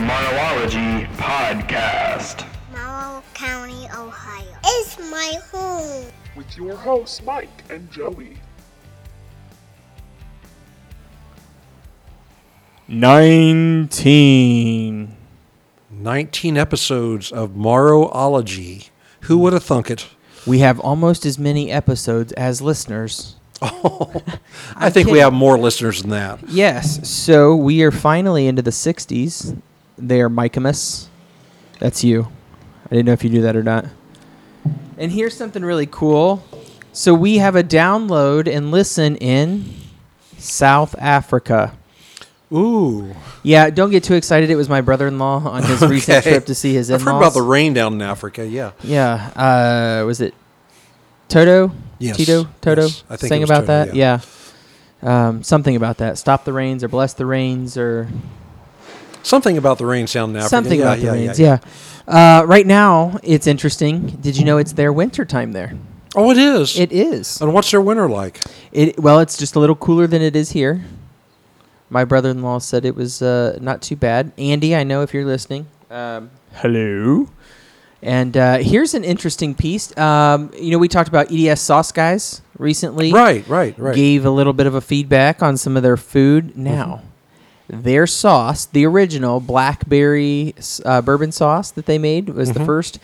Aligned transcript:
This 0.00 0.08
is 0.08 0.14
the 0.14 0.14
Morrowology 0.14 1.06
Podcast. 1.16 2.46
Morrow 2.72 3.22
County, 3.34 3.86
Ohio. 3.94 4.46
It's 4.64 4.98
my 5.10 5.38
home. 5.52 6.06
with 6.34 6.56
your 6.56 6.74
hosts, 6.74 7.22
Mike 7.22 7.64
and 7.68 7.90
Joey. 7.90 8.38
Nineteen. 13.70 15.16
19 15.90 16.56
episodes 16.56 17.30
of 17.30 17.50
Morrowology. 17.50 18.88
Who 19.22 19.36
would 19.38 19.52
have 19.52 19.64
thunk 19.64 19.90
it? 19.90 20.06
We 20.46 20.60
have 20.60 20.80
almost 20.80 21.26
as 21.26 21.38
many 21.38 21.70
episodes 21.70 22.32
as 22.32 22.62
listeners. 22.62 23.36
Oh, 23.62 24.22
I 24.76 24.88
think 24.88 25.10
we 25.10 25.18
have 25.18 25.34
more 25.34 25.58
listeners 25.58 26.00
than 26.00 26.08
that. 26.12 26.40
Yes. 26.48 27.06
So 27.06 27.54
we 27.54 27.82
are 27.82 27.90
finally 27.90 28.46
into 28.46 28.62
the 28.62 28.70
60s. 28.70 29.60
They 30.00 30.20
are 30.20 30.28
Michamus. 30.28 31.06
That's 31.78 32.02
you. 32.04 32.28
I 32.86 32.90
didn't 32.90 33.06
know 33.06 33.12
if 33.12 33.24
you 33.24 33.30
knew 33.30 33.42
that 33.42 33.56
or 33.56 33.62
not. 33.62 33.86
And 34.98 35.10
here's 35.12 35.36
something 35.36 35.64
really 35.64 35.86
cool. 35.86 36.44
So 36.92 37.14
we 37.14 37.38
have 37.38 37.56
a 37.56 37.62
download 37.62 38.48
and 38.52 38.70
listen 38.70 39.16
in 39.16 39.64
South 40.38 40.94
Africa. 40.98 41.76
Ooh. 42.52 43.14
Yeah, 43.44 43.70
don't 43.70 43.90
get 43.90 44.02
too 44.02 44.14
excited. 44.14 44.50
It 44.50 44.56
was 44.56 44.68
my 44.68 44.80
brother-in-law 44.80 45.48
on 45.48 45.62
his 45.62 45.80
recent 45.88 46.24
trip 46.24 46.46
to 46.46 46.54
see 46.54 46.74
his 46.74 46.90
I've 46.90 47.02
heard 47.02 47.16
about 47.16 47.32
the 47.34 47.42
rain 47.42 47.74
down 47.74 47.94
in 47.94 48.02
Africa, 48.02 48.46
yeah. 48.46 48.72
Yeah. 48.82 50.00
Uh, 50.02 50.04
was 50.04 50.20
it 50.20 50.34
Toto? 51.28 51.70
Yes. 52.00 52.16
Tito? 52.16 52.48
Toto? 52.60 52.82
Yes. 52.82 53.04
I 53.08 53.16
think 53.16 53.28
Sang 53.28 53.40
it 53.40 53.44
was 53.44 53.50
about 53.50 53.66
Toto, 53.66 53.86
that? 53.86 53.94
yeah. 53.94 54.20
Yeah. 55.02 55.28
Um, 55.28 55.42
something 55.44 55.76
about 55.76 55.98
that. 55.98 56.18
Stop 56.18 56.44
the 56.44 56.52
rains 56.52 56.82
or 56.84 56.88
bless 56.88 57.14
the 57.14 57.24
rains 57.24 57.76
or 57.78 58.08
Something 59.22 59.58
about 59.58 59.78
the 59.78 59.86
rain 59.86 60.06
sound 60.06 60.30
in 60.30 60.36
Africa. 60.36 60.48
something 60.48 60.78
yeah, 60.78 60.84
about 60.84 60.98
the 60.98 61.04
yeah, 61.04 61.12
rains. 61.12 61.40
yeah, 61.40 61.58
Yeah. 62.06 62.40
Uh, 62.40 62.44
right 62.44 62.66
now, 62.66 63.18
it's 63.22 63.46
interesting. 63.46 64.06
Did 64.20 64.36
you 64.36 64.44
know 64.44 64.58
it's 64.58 64.72
their 64.72 64.92
winter 64.92 65.24
time 65.24 65.52
there? 65.52 65.74
Oh, 66.16 66.30
it 66.30 66.38
is. 66.38 66.78
It 66.78 66.90
is. 66.90 67.40
and 67.40 67.54
what's 67.54 67.70
their 67.70 67.80
winter 67.80 68.08
like? 68.08 68.40
It 68.72 68.98
well, 68.98 69.20
it's 69.20 69.36
just 69.36 69.54
a 69.54 69.60
little 69.60 69.76
cooler 69.76 70.06
than 70.06 70.22
it 70.22 70.34
is 70.34 70.50
here. 70.50 70.84
My 71.88 72.04
brother-in-law 72.04 72.58
said 72.60 72.84
it 72.84 72.94
was 72.94 73.20
uh, 73.20 73.58
not 73.60 73.82
too 73.82 73.96
bad. 73.96 74.32
Andy, 74.38 74.74
I 74.74 74.84
know 74.84 75.02
if 75.02 75.12
you're 75.12 75.24
listening. 75.24 75.66
Um, 75.90 76.30
hello. 76.54 77.28
And 78.02 78.36
uh, 78.36 78.58
here's 78.58 78.94
an 78.94 79.04
interesting 79.04 79.54
piece. 79.54 79.96
Um, 79.98 80.50
you 80.56 80.70
know, 80.70 80.78
we 80.78 80.88
talked 80.88 81.08
about 81.08 81.30
EDS 81.32 81.60
Sauce 81.60 81.92
Guys 81.92 82.42
recently. 82.58 83.12
Right, 83.12 83.46
right, 83.46 83.78
right. 83.78 83.94
Gave 83.94 84.24
a 84.24 84.30
little 84.30 84.52
bit 84.52 84.66
of 84.66 84.74
a 84.74 84.80
feedback 84.80 85.42
on 85.42 85.56
some 85.56 85.76
of 85.76 85.82
their 85.82 85.96
food. 85.96 86.56
Now, 86.56 87.02
their 87.70 88.06
sauce, 88.06 88.66
the 88.66 88.84
original 88.84 89.40
blackberry 89.40 90.54
uh, 90.84 91.00
bourbon 91.02 91.32
sauce 91.32 91.70
that 91.70 91.86
they 91.86 91.98
made, 91.98 92.30
was 92.30 92.52
the 92.52 92.64
first. 92.64 92.98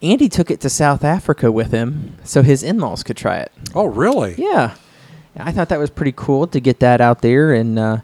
Andy 0.00 0.28
took 0.28 0.50
it 0.50 0.60
to 0.60 0.70
South 0.70 1.02
Africa 1.02 1.50
with 1.50 1.72
him 1.72 2.16
so 2.22 2.42
his 2.42 2.62
in-laws 2.62 3.02
could 3.02 3.16
try 3.16 3.38
it. 3.38 3.50
oh, 3.74 3.86
really? 3.86 4.36
Yeah, 4.38 4.76
I 5.36 5.50
thought 5.50 5.68
that 5.70 5.78
was 5.78 5.90
pretty 5.90 6.12
cool 6.14 6.46
to 6.46 6.60
get 6.60 6.78
that 6.80 7.00
out 7.00 7.20
there 7.20 7.52
and 7.52 7.78
uh, 7.78 7.98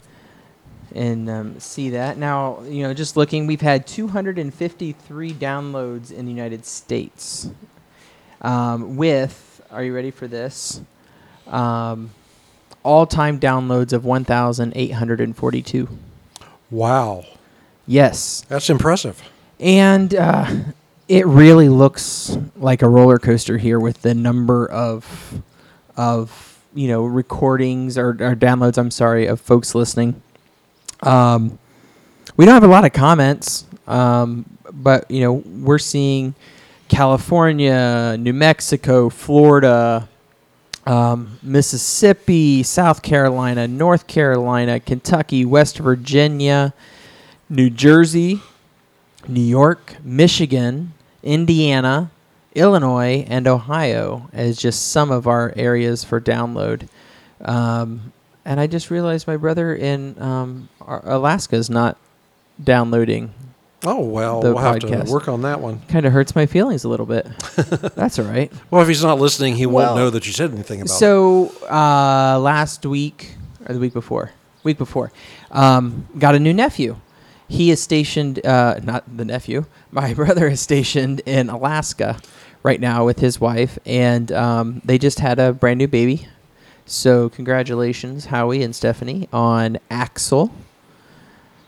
and 0.94 1.28
um, 1.28 1.60
see 1.60 1.90
that. 1.90 2.18
Now, 2.18 2.62
you 2.62 2.82
know, 2.82 2.94
just 2.94 3.16
looking, 3.16 3.46
we've 3.46 3.60
had 3.60 3.86
253 3.86 5.32
downloads 5.34 6.12
in 6.12 6.24
the 6.24 6.30
United 6.30 6.64
States. 6.64 7.50
Um, 8.40 8.96
with, 8.96 9.60
are 9.70 9.82
you 9.82 9.94
ready 9.94 10.10
for 10.10 10.28
this? 10.28 10.80
Um, 11.46 12.10
all-time 12.84 13.40
downloads 13.40 13.92
of 13.92 14.04
1,842. 14.04 15.88
Wow. 16.70 17.24
Yes, 17.86 18.44
That's 18.48 18.70
impressive. 18.70 19.22
and 19.60 20.14
uh, 20.14 20.46
it 21.08 21.26
really 21.26 21.68
looks 21.68 22.36
like 22.56 22.80
a 22.82 22.88
roller 22.88 23.18
coaster 23.18 23.58
here 23.58 23.78
with 23.80 24.00
the 24.02 24.14
number 24.14 24.66
of 24.70 25.42
of 25.96 26.60
you 26.74 26.88
know 26.88 27.04
recordings 27.04 27.98
or, 27.98 28.10
or 28.10 28.34
downloads. 28.34 28.78
I'm 28.78 28.90
sorry 28.90 29.26
of 29.26 29.40
folks 29.40 29.74
listening. 29.74 30.20
Um, 31.02 31.58
we 32.36 32.46
don't 32.46 32.54
have 32.54 32.64
a 32.64 32.68
lot 32.68 32.84
of 32.86 32.92
comments, 32.94 33.66
um, 33.86 34.46
but 34.72 35.10
you 35.10 35.20
know 35.20 35.34
we're 35.34 35.78
seeing 35.78 36.34
California, 36.88 38.16
New 38.18 38.32
Mexico, 38.32 39.10
Florida, 39.10 40.08
um, 40.86 41.38
Mississippi, 41.42 42.62
South 42.62 43.02
Carolina, 43.02 43.66
North 43.66 44.06
Carolina, 44.06 44.80
Kentucky, 44.80 45.44
West 45.44 45.78
Virginia, 45.78 46.74
New 47.48 47.70
Jersey, 47.70 48.40
New 49.28 49.40
York, 49.40 49.96
Michigan, 50.04 50.92
Indiana, 51.22 52.10
Illinois, 52.54 53.24
and 53.28 53.46
Ohio 53.46 54.28
as 54.32 54.58
just 54.58 54.92
some 54.92 55.10
of 55.10 55.26
our 55.26 55.52
areas 55.56 56.04
for 56.04 56.20
download. 56.20 56.88
Um, 57.40 58.12
and 58.44 58.60
I 58.60 58.66
just 58.66 58.90
realized 58.90 59.26
my 59.26 59.36
brother 59.36 59.74
in 59.74 60.20
um, 60.20 60.68
Alaska 60.86 61.56
is 61.56 61.70
not 61.70 61.96
downloading. 62.62 63.32
Oh, 63.86 64.00
well, 64.00 64.40
The 64.40 64.54
we'll 64.54 64.62
have 64.62 64.78
to 64.80 65.04
work 65.12 65.28
on 65.28 65.42
that 65.42 65.60
one. 65.60 65.80
Kind 65.88 66.06
of 66.06 66.12
hurts 66.12 66.34
my 66.34 66.46
feelings 66.46 66.84
a 66.84 66.88
little 66.88 67.06
bit. 67.06 67.26
That's 67.94 68.18
all 68.18 68.24
right. 68.24 68.50
Well, 68.70 68.80
if 68.82 68.88
he's 68.88 69.02
not 69.02 69.18
listening, 69.18 69.56
he 69.56 69.66
Well, 69.66 69.86
won't 69.88 69.96
know 69.96 70.10
that 70.10 70.26
you 70.26 70.32
said 70.32 70.52
anything 70.52 70.80
about 70.80 70.90
it. 70.94 70.98
So 70.98 71.52
uh, 71.70 72.38
last 72.40 72.86
week 72.86 73.34
or 73.66 73.74
the 73.74 73.80
week 73.80 73.92
before, 73.92 74.32
week 74.62 74.78
before, 74.78 75.12
um, 75.50 76.06
got 76.18 76.34
a 76.34 76.38
new 76.40 76.52
nephew. 76.54 76.96
He 77.46 77.70
is 77.70 77.82
stationed, 77.82 78.44
uh, 78.46 78.80
not 78.82 79.04
the 79.16 79.24
nephew. 79.24 79.66
My 79.90 80.14
brother 80.20 80.48
is 80.48 80.60
stationed 80.60 81.20
in 81.26 81.50
Alaska 81.50 82.18
right 82.62 82.80
now 82.80 83.04
with 83.04 83.18
his 83.18 83.38
wife, 83.38 83.78
and 83.84 84.32
um, 84.32 84.80
they 84.84 84.96
just 84.96 85.20
had 85.20 85.38
a 85.38 85.52
brand 85.52 85.78
new 85.78 85.88
baby. 85.88 86.26
So 86.86 87.28
congratulations, 87.28 88.26
Howie 88.26 88.62
and 88.62 88.74
Stephanie, 88.74 89.28
on 89.32 89.78
Axel. 89.90 90.50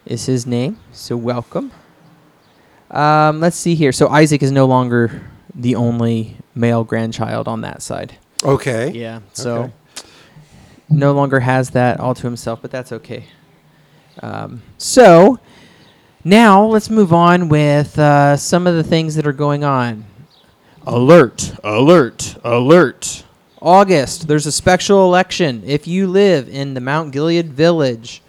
Is 0.07 0.27
his 0.27 0.47
name? 0.47 0.79
So 0.93 1.17
welcome. 1.17 1.73
Um, 2.91 3.41
let's 3.41 3.57
see 3.57 3.75
here. 3.75 3.93
So 3.93 4.09
Isaac 4.09 4.43
is 4.43 4.53
no 4.53 4.67
longer 4.67 5.23
the 5.55 5.75
only 5.77 6.37
male 6.55 6.85
grandchild 6.85 7.49
on 7.49 7.63
that 7.63 7.83
side. 7.83 8.17
Okay. 8.45 8.91
Yeah. 8.91 9.21
So 9.33 9.55
Okay. 9.65 9.73
no 10.89 11.13
longer 11.13 11.41
has 11.41 11.71
that 11.71 11.99
all 12.01 12.15
to 12.15 12.23
himself, 12.23 12.61
but 12.63 12.71
that's 12.71 12.93
okay. 12.93 13.25
Um, 14.23 14.63
so 14.79 15.39
now 16.25 16.65
let's 16.65 16.89
move 16.91 17.13
on 17.13 17.49
with 17.49 17.99
uh, 17.99 18.37
some 18.37 18.67
of 18.67 18.75
the 18.75 18.85
things 18.85 19.15
that 19.17 19.27
are 19.27 19.33
going 19.33 19.65
on. 19.65 20.05
Alert! 20.87 21.53
Alert! 21.65 22.37
Alert! 22.45 23.25
August, 23.61 24.29
there's 24.29 24.47
a 24.47 24.53
special 24.53 25.05
election. 25.05 25.63
If 25.67 25.89
you 25.89 26.07
live 26.07 26.49
in 26.49 26.75
the 26.75 26.81
Mount 26.81 27.11
Gilead 27.11 27.53
Village, 27.53 28.23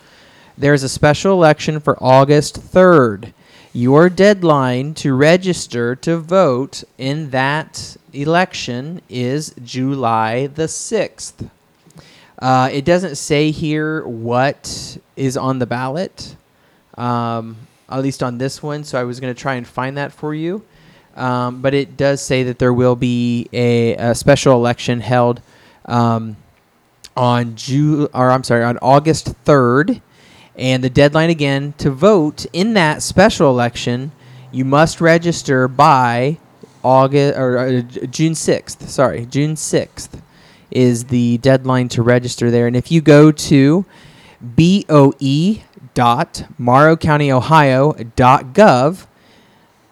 there's 0.57 0.81
a 0.81 0.89
special 0.89 1.33
election 1.33 1.79
for 1.79 2.01
August 2.03 2.59
3rd. 2.59 3.33
Your 3.77 4.09
deadline 4.09 4.95
to 4.95 5.13
register 5.13 5.95
to 5.97 6.17
vote 6.17 6.83
in 6.97 7.29
that 7.29 7.95
election 8.11 9.03
is 9.07 9.53
July 9.63 10.47
the 10.47 10.63
6th. 10.63 11.47
Uh, 12.39 12.69
it 12.73 12.85
doesn't 12.85 13.17
say 13.17 13.51
here 13.51 14.03
what 14.07 14.97
is 15.15 15.37
on 15.37 15.59
the 15.59 15.67
ballot, 15.67 16.35
um, 16.97 17.55
at 17.87 18.01
least 18.01 18.23
on 18.23 18.39
this 18.39 18.63
one, 18.63 18.83
so 18.83 18.99
I 18.99 19.03
was 19.03 19.19
going 19.19 19.31
to 19.31 19.39
try 19.39 19.53
and 19.53 19.67
find 19.67 19.95
that 19.97 20.11
for 20.11 20.33
you. 20.33 20.63
Um, 21.15 21.61
but 21.61 21.75
it 21.75 21.95
does 21.95 22.19
say 22.19 22.41
that 22.41 22.57
there 22.57 22.73
will 22.73 22.95
be 22.95 23.47
a, 23.53 23.93
a 23.97 24.15
special 24.15 24.55
election 24.55 25.01
held 25.01 25.39
um, 25.85 26.35
on 27.15 27.55
Ju- 27.55 28.09
or 28.11 28.31
I'm 28.31 28.43
sorry, 28.43 28.63
on 28.63 28.79
August 28.79 29.35
3rd. 29.45 30.01
And 30.57 30.83
the 30.83 30.89
deadline 30.89 31.29
again 31.29 31.73
to 31.77 31.91
vote 31.91 32.45
in 32.51 32.73
that 32.73 33.03
special 33.03 33.49
election, 33.49 34.11
you 34.51 34.65
must 34.65 34.99
register 34.99 35.67
by 35.67 36.37
August 36.83 37.37
or 37.37 37.57
uh, 37.57 37.81
June 37.81 38.33
6th. 38.33 38.87
Sorry, 38.87 39.25
June 39.25 39.55
6th 39.55 40.21
is 40.71 41.05
the 41.05 41.37
deadline 41.37 41.87
to 41.89 42.01
register 42.01 42.49
there. 42.51 42.67
And 42.67 42.75
if 42.75 42.91
you 42.91 42.99
go 43.01 43.31
to 43.31 43.85
boe 44.41 45.13
dot 45.93 46.43
morrowcountyohio.gov 46.59 49.05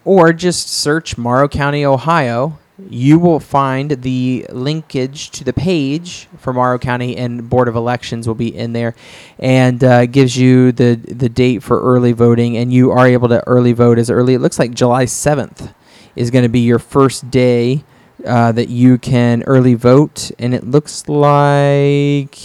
or 0.04 0.34
just 0.34 0.68
search 0.70 1.18
Morrow 1.18 1.48
County, 1.48 1.86
Ohio, 1.86 2.60
you 2.89 3.19
will 3.19 3.39
find 3.39 3.92
the 3.92 4.45
linkage 4.50 5.31
to 5.31 5.44
the 5.44 5.54
page 5.54 6.27
for 6.38 6.54
Morrow 6.54 6.77
County 6.77 7.16
and 7.16 7.50
Board 7.50 7.68
of 7.68 7.75
Elections 7.75 8.27
will 8.27 8.36
be 8.36 8.56
in 8.56 8.74
there, 8.74 8.95
and 9.39 9.83
uh, 9.83 10.06
gives 10.06 10.38
you 10.38 10.72
the 10.72 10.95
the 10.95 11.30
date 11.30 11.63
for 11.63 11.81
early 11.81 12.12
voting, 12.12 12.57
and 12.57 12.74
you 12.74 12.92
are 12.92 13.07
able 13.07 13.30
to 13.30 13.45
early 13.48 13.74
vote 13.74 13.98
as 13.98 14.10
early. 14.10 14.33
It 14.33 14.39
looks 14.39 14.60
like 14.60 14.74
July 14.74 15.06
seventh 15.06 15.74
is 16.16 16.31
going 16.31 16.44
to 16.44 16.50
be 16.50 16.60
your 16.62 16.80
first 16.80 17.30
day 17.31 17.83
uh, 18.25 18.51
that 18.51 18.69
you 18.69 18.98
can 18.98 19.44
early 19.44 19.75
vote, 19.75 20.31
and 20.39 20.54
it 20.54 20.66
looks 20.66 21.07
like 21.07 22.38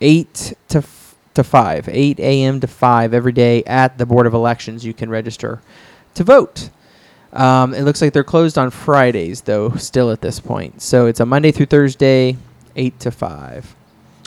eight 0.00 0.54
to 0.68 0.78
f- 0.78 1.14
to 1.34 1.44
5, 1.44 1.88
8 1.88 2.18
a.m. 2.18 2.58
to 2.58 2.66
5 2.66 3.14
every 3.14 3.30
day 3.30 3.62
at 3.64 3.96
the 3.96 4.04
Board 4.04 4.26
of 4.26 4.34
Elections. 4.34 4.84
You 4.84 4.92
can 4.92 5.08
register 5.08 5.60
to 6.14 6.24
vote. 6.24 6.70
Um, 7.32 7.74
it 7.74 7.82
looks 7.82 8.00
like 8.00 8.12
they're 8.12 8.24
closed 8.24 8.56
on 8.56 8.70
Fridays, 8.70 9.42
though, 9.42 9.70
still 9.76 10.10
at 10.10 10.20
this 10.20 10.40
point. 10.40 10.80
So 10.80 11.06
it's 11.06 11.20
a 11.20 11.26
Monday 11.26 11.52
through 11.52 11.66
Thursday, 11.66 12.36
8 12.76 12.98
to 13.00 13.10
5. 13.10 13.74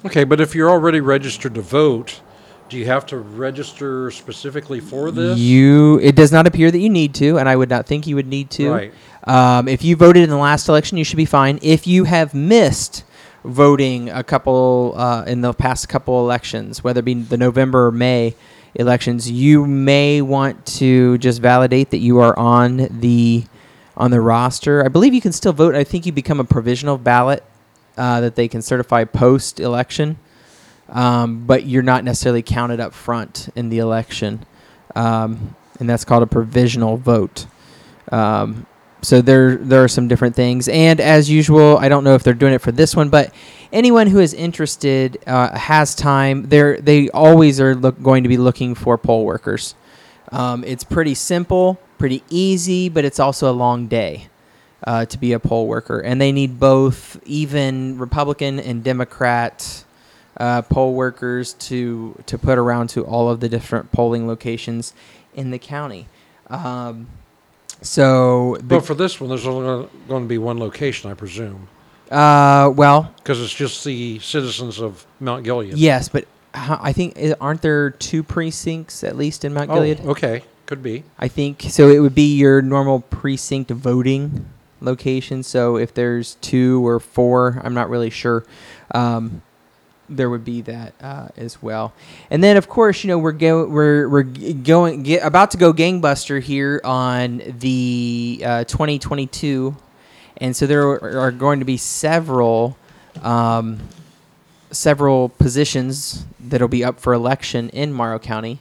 Okay, 0.06 0.24
but 0.24 0.40
if 0.40 0.56
you're 0.56 0.70
already 0.70 1.00
registered 1.00 1.56
to 1.56 1.62
vote, 1.62 2.22
do 2.70 2.78
you 2.78 2.86
have 2.86 3.06
to 3.08 3.18
register 3.18 4.12
specifically 4.12 4.80
for 4.80 5.12
this? 5.12 5.38
You, 5.38 6.00
it 6.00 6.16
does 6.16 6.32
not 6.32 6.48
appear 6.48 6.72
that 6.72 6.80
you 6.80 6.90
need 6.90 7.14
to, 7.16 7.38
and 7.38 7.50
I 7.50 7.56
would 7.56 7.70
not 7.70 7.86
think 7.86 8.08
you 8.08 8.16
would 8.16 8.28
need 8.28 8.50
to. 8.52 8.72
Right. 8.72 8.94
Um, 9.26 9.68
if 9.68 9.84
you 9.84 9.96
voted 9.96 10.24
in 10.24 10.30
the 10.30 10.38
last 10.38 10.70
election, 10.70 10.98
you 10.98 11.04
should 11.04 11.18
be 11.18 11.26
fine. 11.26 11.60
If 11.62 11.86
you 11.86 12.06
have 12.06 12.34
missed 12.34 13.04
voting 13.44 14.10
a 14.10 14.24
couple 14.24 14.94
uh, 14.96 15.24
in 15.26 15.42
the 15.42 15.54
past 15.54 15.90
couple 15.90 16.20
elections, 16.20 16.84
whether 16.84 17.00
it 17.00 17.06
be 17.06 17.16
the 17.16 17.38
November 17.38 17.88
or 17.88 17.92
May 17.92 18.36
elections, 18.76 19.30
you 19.30 19.66
may 19.66 20.22
want 20.22 20.66
to 20.66 21.18
just 21.18 21.42
validate 21.42 21.92
that 21.92 21.98
you 21.98 22.20
are 22.20 22.38
on 22.38 22.88
the 23.00 23.46
on 23.98 24.12
the 24.12 24.22
roster. 24.22 24.84
I 24.84 24.88
believe 24.88 25.14
you 25.14 25.22
can 25.22 25.34
still 25.34 25.54
vote. 25.54 25.76
I 25.76 25.84
think 25.84 26.06
you 26.06 26.12
become 26.12 26.40
a 26.40 26.44
provisional 26.46 26.98
ballot 26.98 27.44
uh, 27.98 28.22
that 28.22 28.36
they 28.36 28.48
can 28.48 28.62
certify 28.62 29.04
post 29.04 29.60
election, 29.60 30.18
um, 30.90 31.46
but 31.46 31.66
you're 31.66 31.84
not 31.84 32.04
necessarily 32.04 32.42
counted 32.42 32.80
up 32.80 32.94
front 32.94 33.50
in 33.56 33.70
the 33.70 33.80
election, 33.80 34.46
um, 34.96 35.56
and 35.80 35.90
that's 35.90 36.06
called 36.06 36.24
a 36.24 36.28
provisional 36.28 36.98
vote. 36.98 37.46
Um, 38.12 38.66
so 39.02 39.22
there 39.22 39.56
there 39.56 39.84
are 39.84 39.88
some 39.88 40.08
different 40.08 40.36
things, 40.36 40.68
and 40.68 41.00
as 41.00 41.30
usual, 41.30 41.78
I 41.78 41.90
don't 41.90 42.04
know 42.04 42.14
if 42.14 42.24
they're 42.24 42.34
doing 42.34 42.54
it 42.54 42.62
for 42.62 42.72
this 42.72 42.96
one, 42.96 43.10
but 43.10 43.34
anyone 43.74 44.08
who 44.08 44.20
is 44.20 44.34
interested 44.34 45.18
uh, 45.28 45.58
has 45.58 45.96
time. 45.96 46.44
They 46.44 46.80
they 46.80 47.10
always 47.10 47.60
are 47.60 47.76
look, 47.76 48.02
going 48.02 48.24
to 48.24 48.30
be 48.30 48.38
looking 48.38 48.76
for 48.76 48.98
poll 48.98 49.26
workers. 49.26 49.76
Um, 50.32 50.64
it's 50.64 50.84
pretty 50.84 51.16
simple, 51.16 51.80
pretty 51.98 52.24
easy, 52.30 52.90
but 52.90 53.04
it's 53.04 53.20
also 53.20 53.52
a 53.52 53.54
long 53.54 53.88
day 53.88 54.28
uh, 54.84 55.06
to 55.06 55.18
be 55.18 55.34
a 55.34 55.40
poll 55.40 55.68
worker, 55.68 56.00
and 56.00 56.22
they 56.22 56.32
need 56.32 56.60
both 56.60 57.20
even 57.26 57.98
Republican 57.98 58.60
and 58.60 58.84
Democrat 58.84 59.84
uh, 60.38 60.62
poll 60.62 60.94
workers 60.94 61.54
to 61.54 62.22
to 62.26 62.38
put 62.38 62.58
around 62.58 62.90
to 62.90 63.04
all 63.06 63.30
of 63.30 63.40
the 63.40 63.50
different 63.50 63.92
polling 63.92 64.28
locations 64.28 64.94
in 65.34 65.52
the 65.52 65.60
county. 65.60 66.08
Um, 66.50 67.08
so, 67.82 68.56
the, 68.58 68.64
But 68.64 68.86
for 68.86 68.94
this 68.94 69.20
one, 69.20 69.30
there's 69.30 69.46
only 69.48 69.88
going 70.08 70.24
to 70.24 70.28
be 70.30 70.38
one 70.38 70.60
location, 70.60 71.10
I 71.10 71.14
presume, 71.14 71.68
uh, 72.12 72.72
well, 72.76 73.14
because 73.18 73.42
it's 73.42 73.54
just 73.54 73.84
the 73.86 74.20
citizens 74.20 74.80
of 74.80 75.06
Mount 75.20 75.44
Gilead. 75.44 75.74
yes, 75.78 76.10
but 76.10 76.26
I 76.54 76.92
think 76.94 77.18
aren't 77.40 77.62
there 77.62 77.90
two 77.92 78.24
precincts 78.24 79.04
at 79.06 79.16
least 79.16 79.46
in 79.46 79.54
Mount 79.54 79.70
Oh, 79.72 79.76
Gilead? 79.76 80.02
okay. 80.02 80.44
Could 80.66 80.84
be. 80.84 81.04
I 81.20 81.28
think 81.28 81.64
so. 81.70 81.90
It 81.90 82.00
would 82.00 82.16
be 82.16 82.36
your 82.36 82.62
normal 82.62 83.02
precinct 83.02 83.72
voting 83.72 84.46
location. 84.80 85.44
So 85.44 85.76
if 85.76 85.94
there's 85.94 86.36
two 86.36 86.86
or 86.88 87.00
four, 87.02 87.60
I'm 87.64 87.74
not 87.74 87.90
really 87.90 88.10
sure. 88.10 88.46
Um, 88.94 89.42
there 90.18 90.30
would 90.30 90.46
be 90.46 90.62
that 90.62 90.94
uh, 91.02 91.30
as 91.38 91.62
well. 91.62 91.94
And 92.30 92.44
then, 92.44 92.58
of 92.58 92.68
course, 92.70 93.04
you 93.04 93.08
know 93.08 93.18
we're 93.18 93.32
go- 93.32 93.68
we're 93.68 94.08
we're 94.08 94.24
going 94.24 95.04
get, 95.04 95.24
about 95.26 95.52
to 95.52 95.58
go 95.58 95.74
gangbuster 95.74 96.42
here 96.42 96.82
on 96.84 97.42
the 97.60 98.42
uh, 98.46 98.64
2022, 98.66 99.76
and 100.38 100.56
so 100.56 100.68
there 100.68 100.88
are 101.20 101.32
going 101.32 101.60
to 101.60 101.66
be 101.66 101.78
several. 101.78 102.78
Um, 103.22 103.80
several 104.72 105.28
positions 105.28 106.24
that'll 106.40 106.70
be 106.70 106.82
up 106.82 106.98
for 106.98 107.14
election 107.14 107.68
in 107.72 107.92
Morrow 107.92 108.18
County 108.18 108.58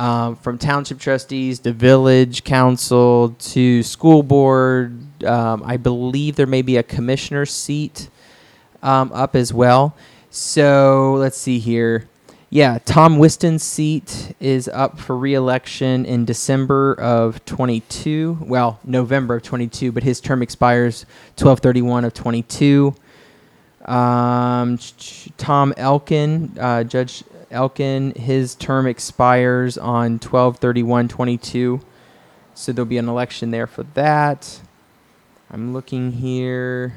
um, 0.00 0.36
from 0.36 0.58
township 0.58 0.98
trustees 0.98 1.58
to 1.60 1.72
village 1.72 2.44
council 2.44 3.36
to 3.38 3.82
school 3.82 4.22
board. 4.22 5.24
Um, 5.24 5.62
I 5.64 5.76
believe 5.76 6.36
there 6.36 6.46
may 6.46 6.62
be 6.62 6.76
a 6.78 6.82
commissioner 6.82 7.44
seat 7.44 8.08
um, 8.82 9.12
up 9.12 9.36
as 9.36 9.52
well. 9.52 9.94
So 10.30 11.14
let's 11.18 11.36
see 11.36 11.58
here. 11.58 12.08
Yeah, 12.50 12.78
Tom 12.84 13.18
Whiston's 13.18 13.64
seat 13.64 14.34
is 14.38 14.68
up 14.68 14.98
for 14.98 15.16
reelection 15.18 16.04
in 16.04 16.24
December 16.24 16.94
of 16.94 17.44
22. 17.46 18.38
Well, 18.40 18.78
November 18.84 19.36
of 19.36 19.42
22, 19.42 19.90
but 19.90 20.04
his 20.04 20.20
term 20.20 20.40
expires 20.40 21.02
1231 21.36 22.04
of 22.04 22.14
22. 22.14 22.94
Um, 23.84 24.78
Tom 25.36 25.74
Elkin, 25.76 26.56
uh, 26.60 26.84
Judge 26.84 27.24
Elkin, 27.50 28.12
his 28.12 28.54
term 28.54 28.86
expires 28.86 29.76
on 29.78 30.20
1231-22. 30.20 31.82
So 32.54 32.72
there'll 32.72 32.86
be 32.86 32.98
an 32.98 33.08
election 33.08 33.50
there 33.50 33.66
for 33.66 33.82
that. 33.94 34.60
I'm 35.50 35.72
looking 35.72 36.12
here 36.12 36.94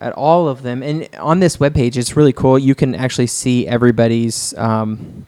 at 0.00 0.12
all 0.14 0.48
of 0.48 0.62
them. 0.62 0.82
And 0.82 1.08
on 1.18 1.40
this 1.40 1.58
webpage, 1.58 1.96
it's 1.96 2.16
really 2.16 2.32
cool. 2.32 2.58
You 2.58 2.74
can 2.74 2.94
actually 2.94 3.26
see 3.26 3.66
everybody's, 3.66 4.56
um, 4.56 5.26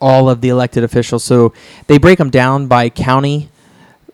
all 0.00 0.30
of 0.30 0.40
the 0.40 0.48
elected 0.48 0.84
officials. 0.84 1.24
So 1.24 1.52
they 1.86 1.98
break 1.98 2.18
them 2.18 2.30
down 2.30 2.66
by 2.68 2.88
county 2.88 3.50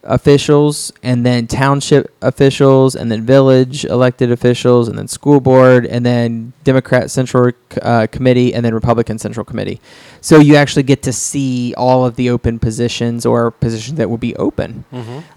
officials 0.07 0.93
and 1.03 1.25
then 1.25 1.47
township 1.47 2.15
officials 2.23 2.95
and 2.95 3.11
then 3.11 3.23
village 3.23 3.85
elected 3.85 4.31
officials 4.31 4.89
and 4.89 4.99
then 4.99 5.09
school 5.09 5.41
board 5.41 5.87
and 5.87 6.05
then 6.05 6.53
democrat 6.63 7.11
central 7.11 7.53
uh, 7.83 8.07
committee 8.11 8.55
and 8.55 8.65
then 8.65 8.75
republican 8.75 9.19
central 9.19 9.45
committee. 9.45 9.81
So 10.21 10.39
you 10.39 10.57
actually 10.57 10.85
get 10.85 11.03
to 11.03 11.13
see 11.13 11.75
all 11.77 12.05
of 12.07 12.17
the 12.17 12.31
open 12.31 12.59
positions 12.59 13.27
or 13.27 13.51
positions 13.51 13.99
that 13.99 14.09
will 14.09 14.19
be 14.19 14.35
open. 14.37 14.85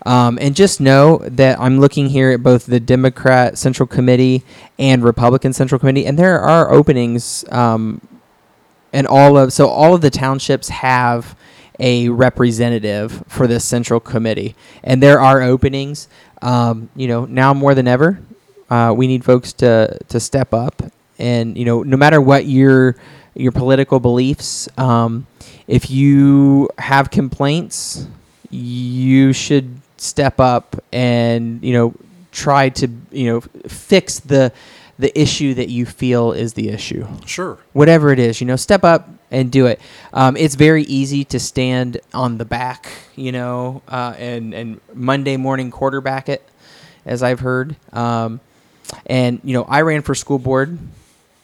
Um, 0.06 0.38
and 0.42 0.56
just 0.56 0.80
know 0.82 1.18
that 1.24 1.60
i'm 1.60 1.80
looking 1.80 2.08
here 2.10 2.32
at 2.32 2.44
both 2.44 2.66
the 2.66 2.80
democrat 2.80 3.58
central 3.58 3.88
committee 3.88 4.44
and 4.80 5.04
republican 5.04 5.54
central 5.54 5.80
committee 5.80 6.06
and 6.06 6.18
there 6.18 6.40
are 6.40 6.72
openings 6.72 7.46
um, 7.52 8.02
and 8.94 9.08
all 9.08 9.38
of 9.38 9.54
so 9.54 9.68
all 9.68 9.94
of 9.94 10.02
the 10.02 10.10
townships 10.10 10.70
have 10.70 11.36
a 11.80 12.10
representative 12.10 13.24
for 13.28 13.48
this 13.48 13.64
central 13.64 14.00
committee, 14.00 14.56
and 14.84 15.02
there 15.02 15.20
are 15.20 15.42
openings. 15.42 16.08
Um, 16.42 16.90
you 16.96 17.08
know, 17.08 17.26
now 17.26 17.54
more 17.54 17.74
than 17.76 17.88
ever, 17.88 18.20
uh, 18.70 18.94
we 18.96 19.08
need 19.08 19.24
folks 19.24 19.54
to 19.54 19.98
to 20.10 20.20
step 20.20 20.54
up, 20.54 20.82
and 21.20 21.58
you 21.58 21.66
know, 21.66 21.84
no 21.84 21.98
matter 21.98 22.22
what 22.22 22.46
your 22.46 22.96
your 23.36 23.52
political 23.52 24.00
beliefs, 24.00 24.68
um, 24.78 25.28
if 25.68 25.90
you 25.90 26.70
have 26.78 27.12
complaints, 27.12 28.08
you 28.50 29.34
should 29.34 29.80
step 29.98 30.40
up 30.40 30.76
and 30.92 31.62
you 31.64 31.74
know 31.74 31.94
try 32.32 32.70
to 32.70 32.88
you 33.12 33.26
know 33.32 33.42
fix 33.68 34.20
the 34.20 34.52
the 35.00 35.18
issue 35.20 35.54
that 35.54 35.70
you 35.70 35.86
feel 35.86 36.32
is 36.32 36.54
the 36.54 36.70
issue 36.70 37.06
Sure. 37.26 37.58
whatever 37.74 38.12
it 38.12 38.20
is, 38.20 38.42
you 38.42 38.48
know, 38.48 38.56
step 38.56 38.84
up 38.84 39.08
and 39.30 39.52
do 39.52 39.66
it. 39.68 39.80
Um, 40.14 40.36
it's 40.38 40.56
very 40.56 40.84
easy 40.84 41.24
to 41.26 41.40
stand 41.40 42.00
on 42.14 42.38
the 42.38 42.46
back, 42.46 42.90
you 43.16 43.32
know, 43.32 43.82
uh, 43.88 44.14
and 44.18 44.54
and 44.54 44.80
Monday 44.94 45.38
morning 45.38 45.70
quarterback 45.72 46.30
it, 46.30 46.42
as 47.06 47.22
I've 47.24 47.42
heard. 47.42 47.76
Um, 47.94 48.40
and 49.06 49.40
you 49.44 49.54
know, 49.54 49.64
I 49.66 49.82
ran 49.82 50.02
for 50.02 50.16
school 50.16 50.40
board, 50.40 50.78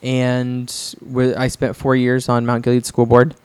and 0.02 0.74
wi- 1.08 1.36
I 1.38 1.48
spent 1.48 1.76
four 1.76 1.96
years 1.96 2.30
on 2.30 2.46
Mount 2.46 2.64
Gilead 2.64 2.86
School 2.86 3.06
Board. 3.06 3.36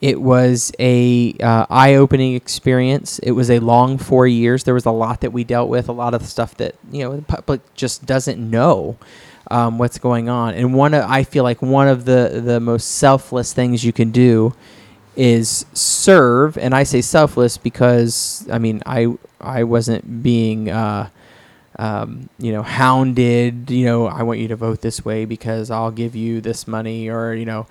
It 0.00 0.20
was 0.20 0.70
a 0.78 1.34
uh, 1.40 1.64
eye-opening 1.70 2.34
experience. 2.34 3.18
It 3.20 3.30
was 3.30 3.50
a 3.50 3.58
long 3.60 3.96
four 3.96 4.26
years. 4.26 4.64
There 4.64 4.74
was 4.74 4.84
a 4.84 4.90
lot 4.90 5.22
that 5.22 5.32
we 5.32 5.44
dealt 5.44 5.70
with, 5.70 5.88
a 5.88 5.92
lot 5.92 6.12
of 6.12 6.26
stuff 6.26 6.56
that 6.58 6.74
you 6.90 7.04
know 7.04 7.16
the 7.16 7.22
public 7.22 7.60
just 7.74 8.04
doesn't 8.04 8.38
know 8.38 8.96
um, 9.50 9.78
what's 9.78 9.98
going 9.98 10.28
on. 10.28 10.54
And 10.54 10.74
one, 10.74 10.94
of, 10.94 11.04
I 11.08 11.24
feel 11.24 11.44
like 11.44 11.62
one 11.62 11.88
of 11.88 12.04
the 12.04 12.42
the 12.44 12.60
most 12.60 12.92
selfless 12.92 13.52
things 13.52 13.84
you 13.84 13.92
can 13.92 14.10
do 14.10 14.54
is 15.16 15.66
serve. 15.72 16.58
And 16.58 16.74
I 16.74 16.82
say 16.82 17.00
selfless 17.00 17.58
because 17.58 18.46
I 18.50 18.58
mean 18.58 18.82
I 18.86 19.14
I 19.40 19.64
wasn't 19.64 20.22
being 20.22 20.70
uh, 20.70 21.08
um, 21.78 22.28
you 22.38 22.52
know 22.52 22.62
hounded. 22.62 23.70
You 23.70 23.84
know 23.86 24.06
I 24.06 24.22
want 24.22 24.40
you 24.40 24.48
to 24.48 24.56
vote 24.56 24.80
this 24.80 25.04
way 25.04 25.24
because 25.24 25.70
I'll 25.70 25.90
give 25.90 26.16
you 26.16 26.40
this 26.40 26.66
money 26.66 27.08
or 27.08 27.34
you 27.34 27.44
know 27.44 27.66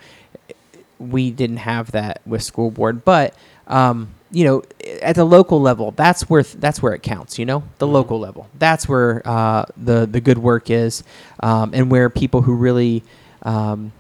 we 1.00 1.32
didn't 1.32 1.58
have 1.58 1.92
that 1.92 2.22
with 2.26 2.44
school 2.44 2.72
board, 2.72 3.04
but 3.04 3.36
um, 3.68 4.14
you 4.34 4.46
know, 4.46 4.64
at 5.04 5.16
the 5.18 5.26
local 5.26 5.62
level, 5.62 5.94
that's 5.94 6.30
where 6.30 6.44
that's 6.44 6.84
where 6.84 6.94
it 6.94 7.04
counts. 7.04 7.40
You 7.40 7.48
know, 7.48 7.64
the 7.80 7.88
local 7.88 8.20
level, 8.20 8.50
that's 8.60 8.90
where 8.90 9.24
uh, 9.28 9.66
the 9.78 10.08
the 10.08 10.22
good 10.22 10.40
work 10.40 10.72
is, 10.72 11.04
um, 11.42 11.72
and 11.76 11.92
where 11.92 12.12
people 12.12 12.44
who 12.44 12.56
really 12.56 13.04
um, 13.44 13.94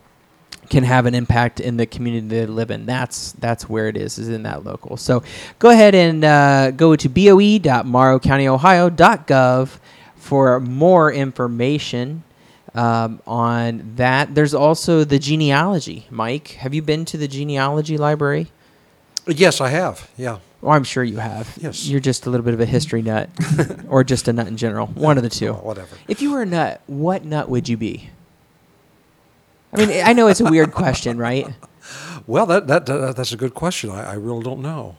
can 0.69 0.85
have 0.85 1.07
an 1.07 1.15
impact 1.15 1.61
in 1.61 1.77
the 1.77 1.87
community 1.87 2.27
they 2.27 2.47
live 2.47 2.71
in. 2.71 2.87
That's 2.87 3.33
that's 3.33 3.69
where 3.69 3.89
it 3.89 3.97
is, 3.97 4.19
is 4.19 4.29
in 4.29 4.43
that 4.43 4.65
local. 4.65 4.97
So 4.97 5.23
go 5.59 5.71
ahead 5.71 5.95
and 5.95 6.25
uh, 6.25 6.71
go 6.71 6.95
to 6.97 7.09
boe.morrowcountyohio.gov 7.09 9.79
for 10.15 10.61
more 10.61 11.13
information. 11.13 12.23
um, 12.75 13.21
on 13.27 13.93
that. 13.97 14.35
There's 14.35 14.55
also 14.55 15.05
the 15.05 15.19
genealogy. 15.19 16.07
Mike, 16.11 16.49
have 16.61 16.73
you 16.73 16.83
been 16.83 17.05
to 17.05 17.17
the 17.17 17.27
genealogy 17.27 17.97
library? 17.97 18.47
Yes, 19.27 19.61
I 19.61 19.69
have. 19.69 20.09
Yeah. 20.17 20.39
Well, 20.61 20.73
I'm 20.73 20.83
sure 20.83 21.03
you 21.03 21.17
have. 21.17 21.57
Yes. 21.59 21.87
You're 21.87 21.99
just 21.99 22.25
a 22.25 22.29
little 22.29 22.43
bit 22.43 22.53
of 22.53 22.59
a 22.59 22.65
history 22.65 23.01
nut, 23.01 23.29
or 23.89 24.03
just 24.03 24.27
a 24.27 24.33
nut 24.33 24.47
in 24.47 24.57
general. 24.57 24.87
One 24.87 25.17
of 25.17 25.23
the 25.23 25.29
two. 25.29 25.49
Oh, 25.49 25.53
whatever. 25.55 25.97
If 26.07 26.21
you 26.21 26.31
were 26.31 26.41
a 26.41 26.45
nut, 26.45 26.81
what 26.87 27.25
nut 27.25 27.49
would 27.49 27.67
you 27.67 27.77
be? 27.77 28.09
I 29.73 29.77
mean, 29.77 30.03
I 30.05 30.13
know 30.13 30.27
it's 30.27 30.39
a 30.39 30.49
weird 30.49 30.71
question, 30.71 31.17
right? 31.17 31.47
Well, 32.25 32.45
that, 32.45 32.67
that, 32.67 32.85
that 32.85 33.17
that's 33.17 33.33
a 33.33 33.35
good 33.35 33.53
question. 33.53 33.89
I, 33.89 34.11
I 34.11 34.13
really 34.13 34.41
don't 34.41 34.61
know. 34.61 34.95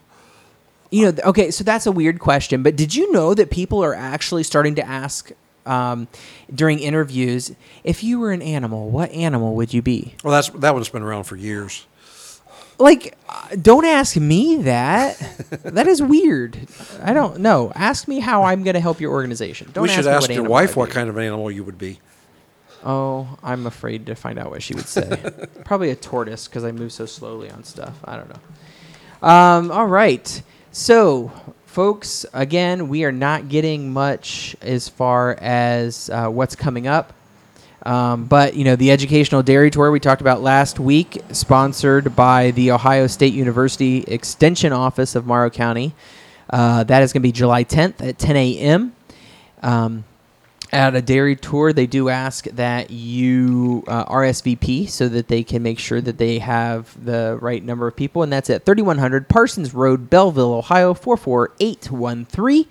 You 0.90 1.11
know, 1.11 1.23
okay, 1.25 1.50
so 1.50 1.64
that's 1.64 1.87
a 1.87 1.93
weird 1.93 2.19
question, 2.19 2.62
but 2.62 2.76
did 2.76 2.95
you 2.95 3.11
know 3.12 3.33
that 3.33 3.50
people 3.50 3.83
are 3.83 3.95
actually 3.95 4.43
starting 4.43 4.75
to 4.75 4.87
ask 4.87 5.33
um, 5.64 6.09
during 6.54 6.78
interviews, 6.78 7.52
if 7.83 8.04
you 8.04 8.21
were 8.21 8.33
an 8.33 8.43
animal, 8.43 8.90
what 8.90 9.11
animal 9.12 9.54
would 9.57 9.73
you 9.73 9.81
be? 9.81 10.14
Well, 10.23 10.33
that's 10.33 10.50
that 10.50 10.75
one's 10.75 10.90
been 10.90 11.02
around 11.02 11.25
for 11.25 11.37
years. 11.37 11.87
Like, 12.78 13.16
uh, 13.28 13.57
don't 13.61 13.85
ask 13.85 14.16
me 14.16 14.62
that. 14.62 15.19
that 15.62 15.87
is 15.87 16.02
weird. 16.02 16.59
I 17.02 17.12
don't 17.12 17.40
know. 17.40 17.73
Ask 17.75 18.09
me 18.09 18.19
how 18.21 18.45
I'm 18.45 18.64
going 18.64 18.75
to 18.75 18.81
help 18.81 19.00
your 19.00 19.12
organization. 19.12 19.71
Don't 19.73 19.83
we 19.83 19.88
should 19.88 20.04
me 20.04 20.11
ask 20.11 20.31
your 20.31 20.45
wife 20.45 20.76
what 20.76 20.90
kind 20.90 21.09
of 21.09 21.16
animal 21.19 21.50
you 21.50 21.64
would 21.64 21.78
be. 21.78 22.00
Oh, 22.85 23.38
I'm 23.43 23.66
afraid 23.66 24.07
to 24.07 24.14
find 24.14 24.38
out 24.38 24.50
what 24.50 24.62
she 24.62 24.75
would 24.75 24.87
say. 24.87 25.19
Probably 25.64 25.90
a 25.90 25.97
tortoise 25.97 26.49
because 26.49 26.64
I 26.64 26.73
move 26.73 26.93
so 26.93 27.07
slowly 27.07 27.50
on 27.50 27.64
stuff. 27.64 27.97
I 28.04 28.16
don't 28.16 28.28
know. 28.28 29.28
Um, 29.28 29.71
all 29.71 29.87
right. 29.87 30.43
So, 30.71 31.33
folks, 31.64 32.26
again, 32.35 32.88
we 32.88 33.04
are 33.04 33.12
not 33.12 33.49
getting 33.49 33.93
much 33.93 34.54
as 34.61 34.88
far 34.88 35.37
as 35.40 36.11
uh, 36.11 36.28
what's 36.28 36.57
coming 36.57 36.87
up. 36.87 37.14
Um, 37.85 38.25
but, 38.25 38.55
you 38.55 38.64
know, 38.64 38.76
the 38.76 38.91
Educational 38.91 39.43
Dairy 39.43 39.71
Tour 39.71 39.91
we 39.91 40.00
talked 40.00 40.23
about 40.23 40.41
last 40.41 40.81
week, 40.81 41.21
sponsored 41.33 42.17
by 42.17 42.50
the 42.53 42.71
Ohio 42.71 43.07
State 43.07 43.35
University 43.35 43.99
Extension 44.05 44.73
Office 44.73 45.14
of 45.14 45.26
Morrow 45.26 45.50
County. 45.50 45.93
Uh, 46.49 46.85
that 46.85 47.03
is 47.03 47.12
going 47.12 47.21
to 47.21 47.29
be 47.29 47.33
July 47.33 47.64
10th 47.64 48.07
at 48.07 48.19
10 48.19 48.37
a.m. 48.37 48.95
Um, 49.62 50.05
at 50.73 50.97
a 50.97 51.03
dairy 51.03 51.37
tour, 51.37 51.73
they 51.73 51.87
do 51.87 52.09
ask 52.09 52.47
that 52.47 52.91
you 52.91 53.85
uh, 53.87 54.07
RSVP 54.07 54.88
so 54.88 55.09
that 55.09 55.29
they 55.29 55.45
can 55.45 55.62
make 55.62 55.79
sure 55.79 56.00
that 56.00 56.19
they 56.19 56.41
have 56.41 57.05
the 57.05 57.38
right 57.41 57.62
number 57.62 57.87
of 57.87 57.95
people, 57.95 58.23
and 58.23 58.33
that's 58.33 58.50
at 58.50 58.64
3100 58.64 59.29
Parsons 59.29 59.73
Road, 59.73 60.11
Bellville, 60.11 60.53
Ohio 60.53 60.93
44813. 60.95 62.67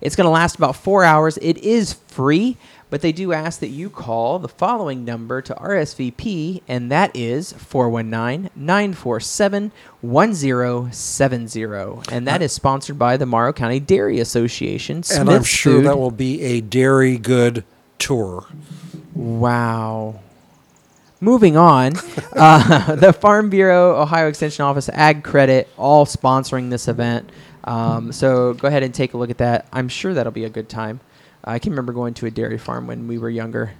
It's 0.00 0.16
going 0.16 0.26
to 0.26 0.30
last 0.30 0.56
about 0.56 0.74
four 0.74 1.04
hours. 1.04 1.38
It 1.38 1.58
is 1.58 1.92
free, 2.08 2.56
but 2.94 3.00
they 3.00 3.10
do 3.10 3.32
ask 3.32 3.58
that 3.58 3.70
you 3.70 3.90
call 3.90 4.38
the 4.38 4.46
following 4.46 5.04
number 5.04 5.42
to 5.42 5.52
RSVP, 5.52 6.62
and 6.68 6.92
that 6.92 7.10
is 7.16 7.52
419 7.52 8.50
947 8.54 9.72
1070. 10.00 11.64
And 12.12 12.28
that 12.28 12.40
is 12.40 12.52
sponsored 12.52 12.96
by 12.96 13.16
the 13.16 13.26
Morrow 13.26 13.52
County 13.52 13.80
Dairy 13.80 14.20
Association. 14.20 15.02
and 15.12 15.28
I'm 15.28 15.42
sure 15.42 15.78
Food. 15.78 15.86
that 15.86 15.98
will 15.98 16.12
be 16.12 16.40
a 16.42 16.60
dairy 16.60 17.18
good 17.18 17.64
tour. 17.98 18.46
Wow. 19.12 20.20
Moving 21.20 21.56
on, 21.56 21.94
uh, 22.36 22.94
the 22.94 23.12
Farm 23.12 23.50
Bureau, 23.50 24.02
Ohio 24.02 24.28
Extension 24.28 24.64
Office, 24.64 24.88
Ag 24.90 25.24
Credit, 25.24 25.68
all 25.76 26.06
sponsoring 26.06 26.70
this 26.70 26.86
event. 26.86 27.28
Um, 27.64 28.12
so 28.12 28.54
go 28.54 28.68
ahead 28.68 28.84
and 28.84 28.94
take 28.94 29.14
a 29.14 29.16
look 29.16 29.30
at 29.30 29.38
that. 29.38 29.66
I'm 29.72 29.88
sure 29.88 30.14
that'll 30.14 30.30
be 30.30 30.44
a 30.44 30.48
good 30.48 30.68
time. 30.68 31.00
I 31.44 31.58
can 31.58 31.72
remember 31.72 31.92
going 31.92 32.14
to 32.14 32.26
a 32.26 32.30
dairy 32.30 32.58
farm 32.58 32.86
when 32.86 33.06
we 33.08 33.18
were 33.18 33.30
younger. 33.30 33.72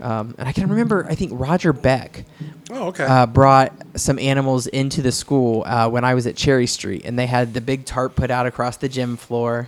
Um, 0.00 0.34
and 0.38 0.48
I 0.48 0.52
can 0.52 0.70
remember, 0.70 1.04
I 1.06 1.14
think 1.14 1.32
Roger 1.34 1.72
Beck 1.74 2.24
Oh, 2.70 2.88
okay. 2.88 3.04
uh, 3.04 3.26
brought 3.26 3.72
some 3.94 4.18
animals 4.18 4.66
into 4.66 5.02
the 5.02 5.12
school 5.12 5.64
uh, 5.66 5.88
when 5.90 6.02
I 6.02 6.14
was 6.14 6.26
at 6.26 6.34
Cherry 6.34 6.66
Street, 6.66 7.02
and 7.04 7.18
they 7.18 7.26
had 7.26 7.52
the 7.52 7.60
big 7.60 7.84
tarp 7.84 8.16
put 8.16 8.30
out 8.30 8.46
across 8.46 8.78
the 8.78 8.88
gym 8.88 9.16
floor, 9.18 9.66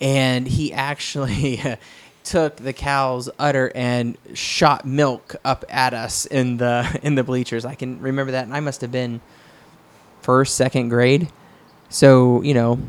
and 0.00 0.48
he 0.48 0.72
actually 0.72 1.62
took 2.24 2.56
the 2.56 2.72
cow's 2.72 3.30
udder 3.38 3.70
and 3.74 4.18
shot 4.34 4.84
milk 4.84 5.36
up 5.44 5.64
at 5.68 5.94
us 5.94 6.26
in 6.26 6.56
the 6.56 6.98
in 7.04 7.14
the 7.14 7.22
bleachers. 7.22 7.64
I 7.64 7.76
can 7.76 8.00
remember 8.00 8.32
that, 8.32 8.44
and 8.46 8.54
I 8.54 8.58
must 8.60 8.80
have 8.80 8.90
been 8.90 9.20
first, 10.20 10.56
second 10.56 10.88
grade, 10.88 11.28
so 11.88 12.42
you 12.42 12.54
know, 12.54 12.80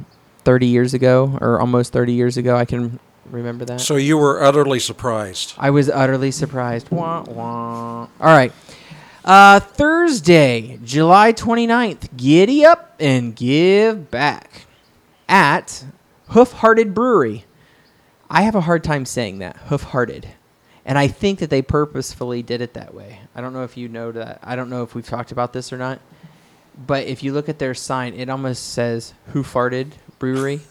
thirty 0.43 0.65
years 0.65 0.95
ago 0.95 1.37
or 1.39 1.59
almost 1.61 1.93
thirty 1.93 2.13
years 2.13 2.37
ago. 2.37 2.55
I 2.57 2.65
can 2.65 2.99
remember 3.31 3.65
that. 3.65 3.81
so 3.81 3.95
you 3.95 4.17
were 4.17 4.43
utterly 4.43 4.79
surprised. 4.79 5.53
I 5.57 5.69
was 5.69 5.89
utterly 5.89 6.31
surprised. 6.31 6.89
Wah, 6.91 7.23
wah. 7.23 8.01
All 8.01 8.09
right. 8.19 8.51
Uh, 9.23 9.59
Thursday, 9.59 10.79
July 10.83 11.33
29th. 11.33 12.15
Giddy 12.17 12.65
up 12.65 12.95
and 12.99 13.35
give 13.35 14.09
back 14.11 14.65
at 15.29 15.85
Hoof 16.29 16.51
Hearted 16.53 16.93
Brewery. 16.93 17.45
I 18.29 18.43
have 18.43 18.55
a 18.55 18.61
hard 18.61 18.83
time 18.83 19.05
saying 19.05 19.39
that, 19.39 19.57
Hoof 19.57 19.83
Hearted. 19.83 20.27
And 20.85 20.97
I 20.97 21.07
think 21.07 21.39
that 21.39 21.49
they 21.49 21.61
purposefully 21.61 22.41
did 22.41 22.61
it 22.61 22.73
that 22.73 22.93
way. 22.93 23.19
I 23.35 23.41
don't 23.41 23.53
know 23.53 23.63
if 23.63 23.77
you 23.77 23.87
know 23.87 24.11
that. 24.13 24.39
I 24.41 24.55
don't 24.55 24.69
know 24.69 24.81
if 24.83 24.95
we've 24.95 25.07
talked 25.07 25.31
about 25.31 25.53
this 25.53 25.71
or 25.71 25.77
not. 25.77 25.99
But 26.87 27.05
if 27.05 27.21
you 27.21 27.33
look 27.33 27.49
at 27.49 27.59
their 27.59 27.75
sign, 27.75 28.13
it 28.15 28.29
almost 28.29 28.73
says 28.73 29.13
Hoof 29.27 29.53
Hearted 29.53 29.95
Brewery, 30.21 30.61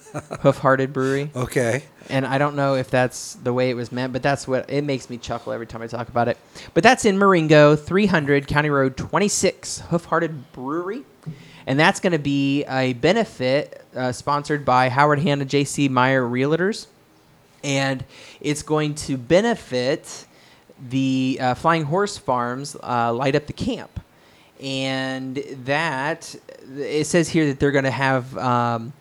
Hoof 0.42 0.59
Hearted 0.59 0.92
Brewery. 0.92 1.28
Okay. 1.35 1.83
And 2.09 2.25
I 2.25 2.38
don't 2.38 2.54
know 2.54 2.76
if 2.76 2.88
that's 2.88 3.35
the 3.35 3.52
way 3.52 3.69
it 3.69 3.75
was 3.75 3.90
meant, 3.90 4.12
but 4.12 4.23
that's 4.23 4.47
what 4.47 4.71
it 4.71 4.85
makes 4.85 5.11
me 5.11 5.19
chuckle 5.19 5.52
every 5.52 5.66
time 5.66 5.83
I 5.83 5.88
talk 5.88 6.09
about 6.09 6.28
it. 6.28 6.38
But 6.73 6.85
that's 6.85 7.04
in 7.04 7.19
Marengo, 7.19 7.75
300 7.75 8.47
County 8.47 8.71
Road 8.71 8.97
26, 8.97 9.80
Hoof 9.90 10.04
Hearted 10.04 10.52
Brewery. 10.52 11.02
And 11.66 11.80
that's 11.80 11.99
going 11.99 12.12
to 12.12 12.19
be 12.21 12.62
a 12.66 12.92
benefit 12.92 13.85
uh, 13.92 14.12
sponsored 14.12 14.64
by 14.64 14.88
Howard 14.88 15.19
Hanna 15.19 15.45
J.C. 15.45 15.88
Meyer 15.88 16.23
Realtors. 16.23 16.87
And 17.64 18.04
it's 18.40 18.62
going 18.62 18.95
to 18.95 19.16
benefit 19.16 20.26
the 20.88 21.38
uh, 21.40 21.54
Flying 21.54 21.83
Horse 21.83 22.16
Farms 22.16 22.76
uh, 22.85 23.12
Light 23.12 23.35
Up 23.35 23.47
the 23.47 23.52
Camp. 23.52 23.99
And 24.61 25.42
that, 25.64 26.37
it 26.76 27.09
says 27.09 27.28
here 27.28 27.47
that 27.47 27.59
they're 27.59 27.73
going 27.73 27.85
to 27.85 27.90
have 27.90 28.37
um, 28.38 28.92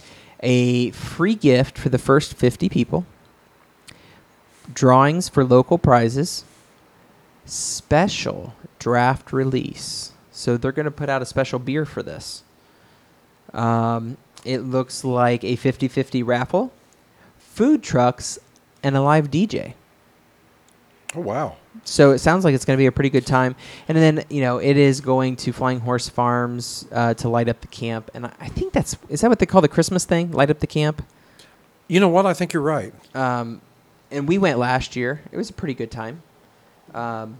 a 0.41 0.91
free 0.91 1.35
gift 1.35 1.77
for 1.77 1.89
the 1.89 1.97
first 1.97 2.33
50 2.33 2.69
people, 2.69 3.05
drawings 4.73 5.29
for 5.29 5.43
local 5.43 5.77
prizes, 5.77 6.43
special 7.45 8.53
draft 8.77 9.33
release. 9.33 10.13
So 10.31 10.57
they're 10.57 10.71
going 10.71 10.85
to 10.85 10.91
put 10.91 11.09
out 11.09 11.21
a 11.21 11.25
special 11.25 11.59
beer 11.59 11.85
for 11.85 12.01
this. 12.01 12.43
Um, 13.53 14.17
it 14.45 14.59
looks 14.59 15.03
like 15.03 15.43
a 15.43 15.55
50 15.55 15.87
50 15.87 16.23
raffle, 16.23 16.71
food 17.37 17.83
trucks, 17.83 18.39
and 18.83 18.95
a 18.95 19.01
live 19.01 19.29
DJ. 19.29 19.73
Oh, 21.15 21.21
wow. 21.21 21.57
So 21.83 22.11
it 22.11 22.19
sounds 22.19 22.45
like 22.45 22.53
it's 22.53 22.65
going 22.65 22.77
to 22.77 22.81
be 22.81 22.85
a 22.85 22.91
pretty 22.91 23.09
good 23.09 23.25
time. 23.25 23.55
And 23.87 23.97
then, 23.97 24.23
you 24.29 24.41
know, 24.41 24.57
it 24.57 24.77
is 24.77 25.01
going 25.01 25.35
to 25.37 25.51
Flying 25.51 25.79
Horse 25.79 26.07
Farms 26.07 26.87
uh, 26.91 27.13
to 27.15 27.29
light 27.29 27.49
up 27.49 27.61
the 27.61 27.67
camp. 27.67 28.11
And 28.13 28.25
I, 28.27 28.33
I 28.39 28.47
think 28.47 28.73
that's, 28.73 28.97
is 29.09 29.21
that 29.21 29.29
what 29.29 29.39
they 29.39 29.45
call 29.45 29.61
the 29.61 29.67
Christmas 29.67 30.05
thing? 30.05 30.31
Light 30.31 30.49
up 30.49 30.59
the 30.59 30.67
camp? 30.67 31.03
You 31.87 31.99
know 31.99 32.09
what? 32.09 32.25
I 32.25 32.33
think 32.33 32.53
you're 32.53 32.61
right. 32.61 32.93
Um, 33.15 33.61
and 34.11 34.27
we 34.27 34.37
went 34.37 34.59
last 34.59 34.95
year. 34.95 35.21
It 35.31 35.37
was 35.37 35.49
a 35.49 35.53
pretty 35.53 35.73
good 35.73 35.91
time. 35.91 36.21
Um, 36.93 37.39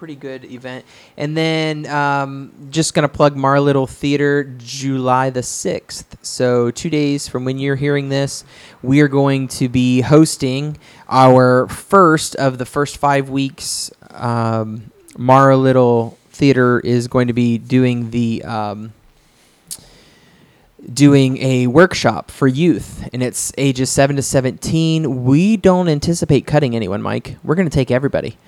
pretty 0.00 0.16
good 0.16 0.46
event. 0.46 0.82
And 1.18 1.36
then 1.36 1.84
um, 1.84 2.52
just 2.70 2.94
going 2.94 3.02
to 3.02 3.14
plug 3.14 3.36
Morrow 3.36 3.60
Little 3.60 3.86
Theater 3.86 4.44
July 4.56 5.28
the 5.28 5.42
6th. 5.42 6.06
So, 6.22 6.70
two 6.70 6.88
days 6.88 7.28
from 7.28 7.44
when 7.44 7.58
you're 7.58 7.76
hearing 7.76 8.08
this, 8.08 8.42
we 8.82 9.02
are 9.02 9.08
going 9.08 9.46
to 9.48 9.68
be 9.68 10.00
hosting 10.00 10.78
our 11.06 11.68
first 11.68 12.34
of 12.36 12.56
the 12.56 12.64
first 12.64 12.96
five 12.96 13.28
weeks. 13.28 13.90
Um, 14.12 14.90
Morrow 15.18 15.58
Little 15.58 16.16
Theater 16.30 16.80
is 16.80 17.06
going 17.06 17.26
to 17.26 17.34
be 17.34 17.58
doing 17.58 18.10
the. 18.10 18.42
Um, 18.44 18.94
doing 20.94 21.36
a 21.42 21.66
workshop 21.66 22.30
for 22.30 22.48
youth 22.48 23.06
and 23.12 23.22
it's 23.22 23.52
ages 23.58 23.90
7 23.90 24.16
to 24.16 24.22
17 24.22 25.24
we 25.24 25.58
don't 25.58 25.88
anticipate 25.88 26.46
cutting 26.46 26.74
anyone 26.74 27.02
mike 27.02 27.36
we're 27.44 27.54
going 27.54 27.68
to 27.68 27.72
take 27.72 27.90
everybody 27.90 28.38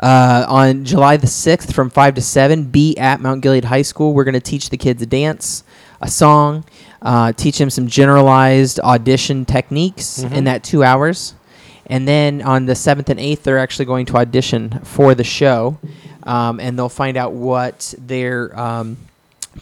uh, 0.00 0.44
on 0.48 0.84
july 0.84 1.16
the 1.16 1.26
6th 1.26 1.72
from 1.72 1.90
5 1.90 2.14
to 2.14 2.22
7 2.22 2.64
be 2.64 2.96
at 2.96 3.20
mount 3.20 3.42
gilead 3.42 3.64
high 3.64 3.82
school. 3.82 4.14
We're 4.14 4.24
going 4.24 4.34
to 4.34 4.40
teach 4.40 4.70
the 4.70 4.76
kids 4.76 5.02
a 5.02 5.06
dance 5.06 5.64
a 6.00 6.08
song 6.08 6.64
uh, 7.02 7.32
teach 7.32 7.58
them 7.58 7.70
some 7.70 7.86
generalized 7.86 8.80
audition 8.80 9.44
techniques 9.44 10.22
in 10.22 10.44
that 10.44 10.62
two 10.62 10.84
hours. 10.84 11.34
And 11.86 12.06
then 12.06 12.42
on 12.42 12.66
the 12.66 12.74
7th 12.74 13.08
and 13.08 13.18
8th 13.18 13.42
they're 13.42 13.58
actually 13.58 13.86
going 13.86 14.06
to 14.06 14.16
audition 14.16 14.80
for 14.84 15.14
the 15.14 15.24
show 15.24 15.78
um, 16.22 16.60
and 16.60 16.78
they'll 16.78 16.88
find 16.88 17.16
out 17.16 17.32
what 17.32 17.94
their 17.98 18.58
um, 18.58 18.96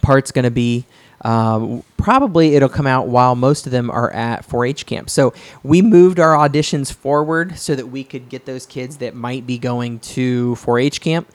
part's 0.03 0.33
going 0.33 0.45
to 0.45 0.51
be 0.51 0.85
Um, 1.23 1.83
probably 1.97 2.55
it'll 2.55 2.69
come 2.69 2.87
out 2.87 3.09
while 3.09 3.35
most 3.35 3.67
of 3.67 3.73
them 3.73 3.91
are 3.91 4.11
at 4.13 4.47
4-H 4.47 4.87
camp. 4.87 5.11
So 5.11 5.35
we 5.63 5.83
moved 5.83 6.21
our 6.21 6.35
auditions 6.35 6.93
forward 6.93 7.59
so 7.59 7.75
that 7.75 7.87
we 7.87 8.05
could 8.05 8.29
get 8.29 8.47
those 8.47 8.67
kids 8.67 8.99
that 8.99 9.15
might 9.15 9.47
be 9.47 9.59
going 9.59 9.99
to 10.01 10.55
4-H 10.57 11.01
camp. 11.01 11.31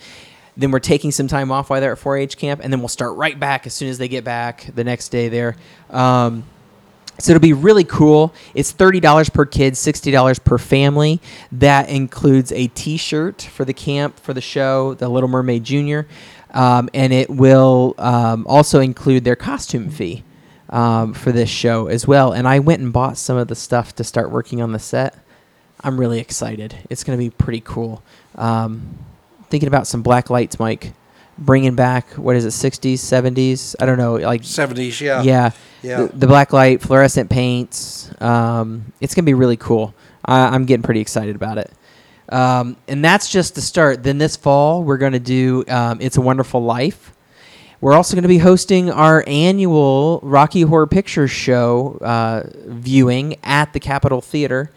Then 0.55 0.71
we're 0.71 0.79
taking 0.79 1.11
some 1.11 1.27
time 1.27 1.51
off 1.51 1.69
while 1.69 1.81
they're 1.81 1.93
at 1.93 1.99
4-H 1.99 2.37
camp, 2.37 2.61
and 2.63 2.71
then 2.71 2.79
we'll 2.79 2.87
start 2.87 3.17
right 3.17 3.39
back 3.39 3.65
as 3.65 3.73
soon 3.73 3.89
as 3.89 3.97
they 3.97 4.07
get 4.07 4.23
back 4.23 4.69
the 4.75 4.83
next 4.83 5.09
day 5.09 5.27
there. 5.27 5.55
Um, 5.89 6.43
so 7.19 7.31
it'll 7.31 7.41
be 7.41 7.53
really 7.53 7.83
cool. 7.83 8.33
It's 8.55 8.71
thirty 8.71 8.99
dollars 8.99 9.29
per 9.29 9.45
kid, 9.45 9.77
sixty 9.77 10.09
dollars 10.09 10.39
per 10.39 10.57
family. 10.57 11.21
That 11.51 11.87
includes 11.87 12.51
a 12.51 12.67
T-shirt 12.67 13.41
for 13.41 13.65
the 13.65 13.73
camp 13.73 14.19
for 14.19 14.33
the 14.33 14.41
show, 14.41 14.95
the 14.95 15.07
Little 15.09 15.29
Mermaid 15.29 15.63
Junior, 15.63 16.07
um, 16.53 16.89
and 16.93 17.11
it 17.11 17.29
will 17.29 17.95
um, 17.97 18.45
also 18.47 18.79
include 18.79 19.23
their 19.23 19.35
costume 19.35 19.89
fee 19.89 20.23
um, 20.69 21.13
for 21.13 21.31
this 21.31 21.49
show 21.49 21.87
as 21.87 22.07
well. 22.07 22.31
And 22.33 22.47
I 22.47 22.59
went 22.59 22.81
and 22.81 22.91
bought 22.91 23.17
some 23.17 23.37
of 23.37 23.47
the 23.47 23.55
stuff 23.55 23.95
to 23.95 24.03
start 24.03 24.31
working 24.31 24.61
on 24.61 24.71
the 24.71 24.79
set. 24.79 25.17
I'm 25.81 25.99
really 25.99 26.19
excited. 26.19 26.75
It's 26.89 27.03
going 27.03 27.17
to 27.17 27.23
be 27.23 27.29
pretty 27.29 27.61
cool. 27.61 28.03
Um, 28.35 28.97
thinking 29.49 29.67
about 29.67 29.87
some 29.87 30.01
black 30.01 30.29
lights, 30.29 30.59
Mike. 30.59 30.93
Bringing 31.35 31.73
back 31.73 32.09
what 32.11 32.35
is 32.35 32.45
it, 32.45 32.49
60s, 32.49 32.93
70s? 32.93 33.75
I 33.79 33.87
don't 33.87 33.97
know, 33.97 34.17
like 34.17 34.43
70s, 34.43 35.01
yeah. 35.01 35.23
yeah, 35.23 35.49
Yeah. 35.81 36.03
The, 36.03 36.17
the 36.19 36.27
black 36.27 36.53
light, 36.53 36.79
fluorescent 36.79 37.31
paints. 37.31 38.11
Um, 38.21 38.93
it's 39.01 39.15
gonna 39.15 39.25
be 39.25 39.33
really 39.33 39.57
cool. 39.57 39.95
I, 40.23 40.49
I'm 40.49 40.65
getting 40.65 40.83
pretty 40.83 40.99
excited 40.99 41.35
about 41.35 41.57
it. 41.57 41.71
Um, 42.33 42.77
and 42.87 43.03
that's 43.05 43.29
just 43.29 43.55
the 43.55 43.61
start. 43.61 44.03
Then 44.03 44.17
this 44.17 44.35
fall, 44.35 44.83
we're 44.83 44.97
gonna 44.97 45.19
do 45.19 45.63
um, 45.67 45.99
"It's 46.01 46.17
a 46.17 46.21
Wonderful 46.21 46.63
Life." 46.63 47.11
We're 47.79 47.93
also 47.93 48.15
going 48.15 48.21
to 48.23 48.29
be 48.29 48.37
hosting 48.37 48.89
our 48.89 49.25
annual 49.27 50.21
Rocky 50.23 50.61
Horror 50.61 50.87
Picture 50.87 51.27
Show 51.27 51.97
uh, 51.99 52.43
viewing 52.65 53.35
at 53.43 53.73
the 53.73 53.81
Capitol 53.81 54.21
Theater 54.21 54.71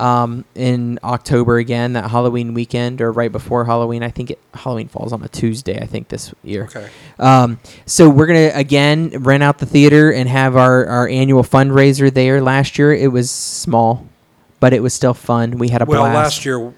um, 0.00 0.46
in 0.54 0.98
October 1.04 1.58
again, 1.58 1.92
that 1.92 2.10
Halloween 2.10 2.54
weekend 2.54 3.02
or 3.02 3.12
right 3.12 3.30
before 3.30 3.66
Halloween. 3.66 4.02
I 4.02 4.08
think 4.08 4.30
it, 4.30 4.38
Halloween 4.54 4.88
falls 4.88 5.12
on 5.12 5.22
a 5.22 5.28
Tuesday, 5.28 5.78
I 5.78 5.84
think, 5.84 6.08
this 6.08 6.32
year. 6.42 6.64
Okay. 6.64 6.88
Um, 7.18 7.60
so 7.84 8.08
we're 8.08 8.26
gonna 8.26 8.52
again 8.54 9.10
rent 9.22 9.42
out 9.42 9.58
the 9.58 9.66
theater 9.66 10.10
and 10.10 10.26
have 10.26 10.56
our, 10.56 10.86
our 10.86 11.08
annual 11.08 11.42
fundraiser 11.42 12.10
there. 12.10 12.40
Last 12.40 12.78
year 12.78 12.90
it 12.94 13.12
was 13.12 13.30
small, 13.30 14.06
but 14.60 14.72
it 14.72 14.82
was 14.82 14.94
still 14.94 15.12
fun. 15.14 15.58
We 15.58 15.68
had 15.68 15.82
a 15.82 15.84
Well, 15.84 16.04
blast. 16.04 16.14
last 16.14 16.46
year, 16.46 16.72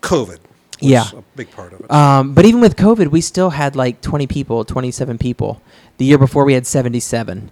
COVID 0.00 0.38
was 0.38 0.38
Yeah. 0.80 1.04
a 1.16 1.22
big 1.36 1.50
part 1.50 1.72
of 1.72 1.80
it. 1.80 1.90
Um, 1.90 2.34
but 2.34 2.44
even 2.46 2.60
with 2.60 2.76
COVID, 2.76 3.08
we 3.10 3.20
still 3.20 3.50
had 3.50 3.74
like 3.76 4.00
20 4.00 4.26
people, 4.26 4.64
27 4.64 5.18
people. 5.18 5.60
The 5.98 6.04
year 6.04 6.18
before, 6.18 6.44
we 6.44 6.54
had 6.54 6.66
77. 6.66 7.50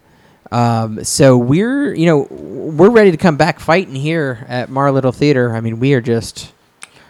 Um, 0.52 1.02
so 1.02 1.36
we're, 1.36 1.92
you 1.94 2.06
know, 2.06 2.28
we're 2.30 2.90
ready 2.90 3.10
to 3.10 3.16
come 3.16 3.36
back 3.36 3.58
fighting 3.58 3.96
here 3.96 4.44
at 4.48 4.70
Morrow 4.70 4.92
Little 4.92 5.10
Theater. 5.12 5.56
I 5.56 5.60
mean, 5.60 5.80
we 5.80 5.92
are 5.94 6.00
just 6.00 6.52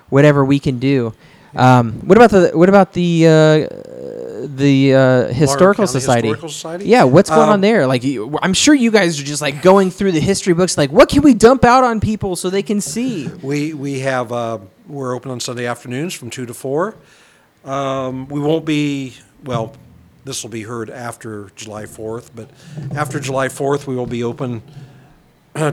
whatever 0.09 0.43
we 0.45 0.59
can 0.59 0.79
do. 0.79 1.13
Um, 1.55 2.01
what 2.07 2.17
about 2.19 2.31
the 2.31 2.51
what 2.55 2.69
about 2.71 2.93
the 2.95 3.27
uh, 3.27 4.47
the 4.57 4.95
uh, 4.95 5.27
historical 5.33 5.87
society? 5.87 6.29
Historical 6.29 6.49
Society? 6.51 6.85
Yeah, 6.87 7.05
what's 7.05 7.29
going 7.31 7.43
Um, 7.49 7.51
on 7.51 7.61
there? 7.63 7.87
Like, 7.87 8.05
you, 8.05 8.39
I'm 8.43 8.53
sure 8.55 8.75
you 8.75 8.91
guys 8.91 9.19
are 9.21 9.25
just 9.25 9.41
like 9.43 9.63
going 9.63 9.91
through 9.91 10.13
the 10.13 10.21
history 10.21 10.53
books. 10.55 10.77
Like, 10.79 10.91
what 10.93 11.09
can 11.09 11.23
we 11.23 11.33
dump 11.35 11.65
out 11.65 11.83
on 11.85 12.01
people 12.01 12.37
so 12.37 12.51
they 12.51 12.63
can 12.63 12.81
see? 12.81 13.29
We 13.43 13.73
we 13.75 14.01
have 14.01 14.33
uh, 14.33 14.59
we're 14.89 15.15
open 15.15 15.31
on 15.31 15.41
Sunday 15.41 15.67
afternoons 15.67 16.15
from 16.15 16.31
two 16.31 16.47
to 16.47 16.55
four. 16.55 16.95
Um, 17.65 18.29
we 18.29 18.41
won't 18.41 18.65
be 18.65 19.15
well. 19.45 19.75
This 20.25 20.43
will 20.43 20.51
be 20.51 20.63
heard 20.63 20.91
after 20.91 21.51
July 21.57 21.87
fourth, 21.87 22.35
but 22.35 22.51
after 22.95 23.21
July 23.21 23.49
fourth, 23.49 23.87
we 23.87 23.95
will 23.95 24.07
be 24.07 24.23
open 24.23 24.63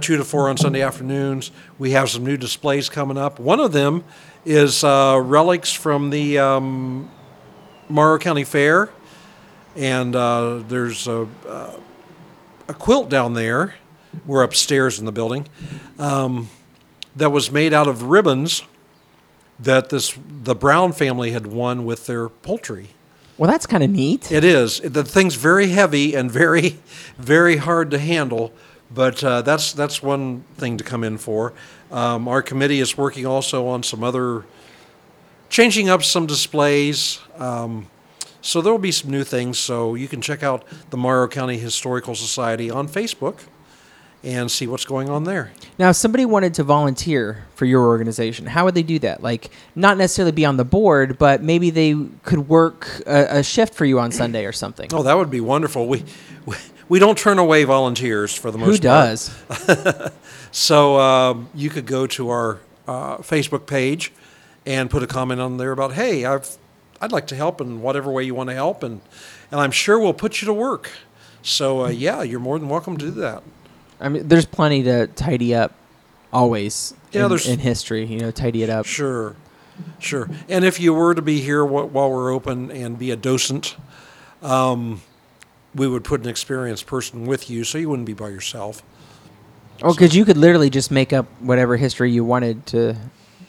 two 0.01 0.17
to 0.17 0.24
four 0.24 0.50
on 0.50 0.58
Sunday 0.58 0.82
afternoons. 0.82 1.51
We 1.79 1.92
have 1.92 2.09
some 2.09 2.24
new 2.24 2.37
displays 2.37 2.90
coming 2.90 3.18
up. 3.18 3.40
One 3.40 3.59
of 3.59 3.72
them 3.72 4.03
is 4.46 4.83
uh, 4.83 5.20
relics 5.24 5.72
from 5.72 6.09
the 6.09 6.40
um, 6.40 7.09
Morrow 7.90 8.18
County 8.20 8.44
Fair, 8.44 8.90
and 9.75 10.16
uh, 10.16 10.64
there's 10.68 11.07
a, 11.07 11.27
uh, 11.48 11.74
a 12.68 12.74
quilt 12.74 13.09
down 13.09 13.33
there. 13.33 13.75
We're 14.25 14.44
upstairs 14.44 15.00
in 15.00 15.05
the 15.05 15.11
building. 15.11 15.48
Um, 15.98 16.50
that 17.16 17.29
was 17.29 17.51
made 17.51 17.74
out 17.74 17.87
of 17.87 18.03
ribbons 18.03 18.64
that 19.59 19.89
this 19.89 20.18
the 20.27 20.55
Brown 20.55 20.94
family 20.94 21.31
had 21.31 21.48
won 21.48 21.85
with 21.85 22.05
their 22.05 22.29
poultry. 22.29 22.89
Well, 23.37 23.50
that's 23.50 23.66
kind 23.66 23.83
of 23.83 23.89
neat. 23.89 24.31
It 24.31 24.44
is 24.44 24.79
the 24.79 25.03
thing's 25.03 25.35
very 25.35 25.70
heavy 25.70 26.16
and 26.16 26.31
very 26.31 26.79
very 27.18 27.57
hard 27.57 27.92
to 27.92 28.00
handle, 28.00 28.53
but 28.94 29.24
uh, 29.24 29.42
that's 29.42 29.74
that's 29.74 30.03
one 30.03 30.44
thing 30.57 30.77
to 30.77 30.83
come 30.83 31.03
in 31.03 31.18
for. 31.18 31.53
Um, 31.92 32.27
our 32.27 32.42
committee 32.42 32.79
is 32.79 32.98
working 32.98 33.25
also 33.25 33.68
on 33.68 33.83
some 33.83 34.03
other 34.03 34.46
changing 35.50 35.89
up 35.89 36.03
some 36.03 36.25
displays. 36.25 37.20
Um, 37.37 37.87
so 38.42 38.59
there 38.61 38.74
will 38.74 38.79
be 38.79 38.92
some 38.92 39.09
new 39.09 39.24
things. 39.24 39.57
So 39.57 39.96
you 39.96 40.07
can 40.07 40.20
check 40.20 40.44
out 40.44 40.66
the 40.89 40.98
Morrow 40.98 41.27
County 41.27 41.57
Historical 41.57 42.16
Society 42.16 42.70
on 42.70 42.87
Facebook 42.87 43.39
and 44.24 44.50
see 44.50 44.68
what's 44.68 44.86
going 44.86 45.09
on 45.09 45.25
there. 45.25 45.51
Now, 45.77 45.90
if 45.90 45.98
somebody 45.98 46.25
wanted 46.25 46.53
to 46.55 46.64
volunteer 46.64 47.46
for 47.55 47.66
your 47.66 47.86
organization, 47.88 48.46
how 48.46 48.66
would 48.66 48.74
they 48.75 48.83
do 48.83 49.00
that? 49.00 49.22
Like, 49.22 49.51
not 49.75 49.98
necessarily 49.98 50.31
be 50.31 50.46
on 50.46 50.57
the 50.57 50.66
board, 50.66 51.18
but 51.18 51.42
maybe 51.44 51.70
they 51.70 51.96
could 52.24 52.48
work 52.48 52.88
a, 53.05 53.40
a 53.40 53.44
shift 53.44 53.74
for 53.74 53.86
you 53.86 54.00
on 54.00 54.12
Sunday 54.12 54.46
or 54.46 54.53
something. 54.53 54.90
Oh, 54.94 55.03
that 55.03 55.18
would 55.18 55.29
be 55.29 55.42
wonderful. 55.42 55.88
We 55.88 56.03
we, 56.46 56.55
we 56.90 57.00
don't 57.00 57.18
turn 57.18 57.40
away 57.40 57.64
volunteers 57.64 58.33
for 58.33 58.51
the 58.51 58.57
most 58.57 58.81
Who 58.83 58.90
part. 58.90 59.09
does? 59.09 60.12
So 60.53 61.00
um, 61.00 61.50
you 61.55 61.72
could 61.72 61.88
go 61.88 62.05
to 62.05 62.29
our 62.29 62.59
uh, 62.88 63.18
Facebook 63.18 63.66
page 63.66 64.14
and 64.68 64.88
put 64.88 65.01
a 65.01 65.07
comment 65.07 65.42
on 65.42 65.57
there 65.57 65.72
about, 65.72 65.94
hey, 65.94 66.25
I've 66.25 66.57
I'd 67.01 67.12
like 67.12 67.25
to 67.27 67.36
help 67.36 67.59
in 67.59 67.81
whatever 67.81 68.12
way 68.12 68.24
you 68.24 68.36
want 68.36 68.50
to 68.50 68.53
help, 68.53 68.83
and 68.83 69.01
and 69.51 69.59
I'm 69.59 69.72
sure 69.72 69.98
we'll 70.00 70.14
put 70.14 70.42
you 70.42 70.46
to 70.46 70.53
work. 70.53 70.92
So 71.42 71.86
uh, 71.86 71.90
yeah, 71.90 72.22
you're 72.22 72.40
more 72.40 72.59
than 72.59 72.70
welcome 72.70 72.98
to 72.98 73.05
do 73.05 73.12
that. 73.22 73.42
I 74.03 74.09
mean, 74.09 74.27
there's 74.27 74.46
plenty 74.46 74.83
to 74.83 75.07
tidy 75.07 75.55
up 75.55 75.74
always 76.31 76.94
Yeah, 77.11 77.24
in, 77.24 77.29
there's- 77.29 77.48
in 77.48 77.59
history, 77.59 78.05
you 78.05 78.20
know, 78.20 78.31
tidy 78.31 78.61
it 78.63 78.70
up. 78.70 78.85
Sure, 78.85 79.35
sure. 80.00 80.29
And 80.50 80.63
if 80.66 80.79
you 80.79 80.94
were 80.94 81.16
to 81.16 81.22
be 81.22 81.39
here 81.39 81.63
while 81.66 82.11
we're 82.11 82.31
open 82.33 82.70
and 82.70 83.00
be 83.00 83.11
a 83.11 83.16
docent, 83.16 83.75
um, 84.42 85.01
we 85.74 85.87
would 85.87 86.03
put 86.03 86.22
an 86.22 86.29
experienced 86.29 86.85
person 86.85 87.25
with 87.25 87.50
you, 87.50 87.63
so 87.63 87.77
you 87.77 87.89
wouldn't 87.89 88.05
be 88.05 88.13
by 88.13 88.29
yourself. 88.29 88.83
Oh, 89.81 89.94
because 89.94 90.16
you 90.16 90.24
could 90.25 90.37
literally 90.37 90.70
just 90.70 90.92
make 90.92 91.13
up 91.13 91.25
whatever 91.39 91.77
history 91.77 92.11
you 92.11 92.24
wanted 92.24 92.66
to 92.68 92.96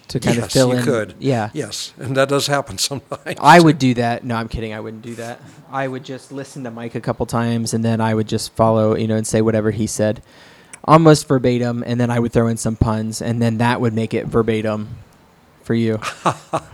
to 0.09 0.21
kind 0.21 0.37
of 0.39 0.45
yes, 0.45 0.53
fill 0.53 0.71
you 0.73 0.79
in. 0.79 0.85
could. 0.85 1.15
Yeah. 1.19 1.51
Yes, 1.53 1.93
and 1.99 2.17
that 2.17 2.29
does 2.29 2.47
happen 2.47 2.79
sometimes. 2.91 3.37
I 3.41 3.61
would 3.61 3.79
do 3.79 3.95
that. 3.95 4.25
No, 4.25 4.37
I'm 4.37 4.49
kidding. 4.49 4.73
I 4.73 4.81
wouldn't 4.81 5.03
do 5.03 5.15
that. 5.17 5.41
I 5.71 5.89
would 5.89 6.05
just 6.05 6.31
listen 6.33 6.65
to 6.65 6.71
Mike 6.71 6.95
a 6.95 7.01
couple 7.01 7.27
times 7.27 7.75
and 7.75 7.85
then 7.85 8.01
I 8.01 8.15
would 8.15 8.29
just 8.29 8.53
follow, 8.55 8.95
you 8.97 9.09
know, 9.09 9.17
and 9.17 9.27
say 9.27 9.41
whatever 9.43 9.71
he 9.71 9.87
said, 9.87 10.23
almost 10.85 11.27
verbatim, 11.27 11.83
and 11.87 11.99
then 12.01 12.11
I 12.11 12.19
would 12.21 12.33
throw 12.33 12.47
in 12.49 12.57
some 12.59 12.77
puns, 12.77 13.23
and 13.23 13.41
then 13.41 13.59
that 13.59 13.81
would 13.81 13.95
make 13.95 14.13
it 14.15 14.27
verbatim 14.27 14.89
for 15.63 15.75
you. 15.75 15.99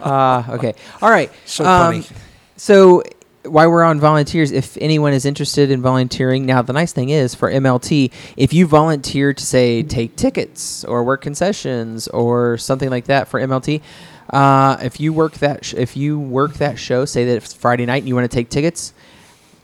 Ah, 0.02 0.50
okay. 0.52 0.74
All 1.00 1.10
right. 1.10 1.30
So 1.46 1.64
Um, 1.64 2.02
funny. 2.02 2.16
So 2.56 3.02
while 3.44 3.70
we're 3.70 3.82
on 3.82 3.98
volunteers, 4.00 4.52
if 4.52 4.76
anyone 4.80 5.12
is 5.12 5.24
interested 5.24 5.70
in 5.70 5.80
volunteering, 5.80 6.44
now 6.46 6.62
the 6.62 6.72
nice 6.72 6.92
thing 6.92 7.08
is 7.08 7.34
for 7.34 7.50
MLT, 7.50 8.12
if 8.36 8.52
you 8.52 8.66
volunteer 8.66 9.32
to 9.32 9.44
say 9.44 9.82
take 9.82 10.16
tickets 10.16 10.84
or 10.84 11.02
work 11.04 11.22
concessions 11.22 12.06
or 12.08 12.58
something 12.58 12.90
like 12.90 13.06
that 13.06 13.28
for 13.28 13.40
MLT, 13.40 13.80
uh, 14.30 14.76
if 14.82 15.00
you 15.00 15.12
work 15.12 15.34
that 15.34 15.64
sh- 15.64 15.74
if 15.74 15.96
you 15.96 16.18
work 16.18 16.54
that 16.54 16.78
show, 16.78 17.04
say 17.04 17.24
that 17.24 17.36
it's 17.36 17.54
Friday 17.54 17.86
night 17.86 18.02
and 18.02 18.08
you 18.08 18.14
want 18.14 18.30
to 18.30 18.34
take 18.34 18.48
tickets, 18.50 18.92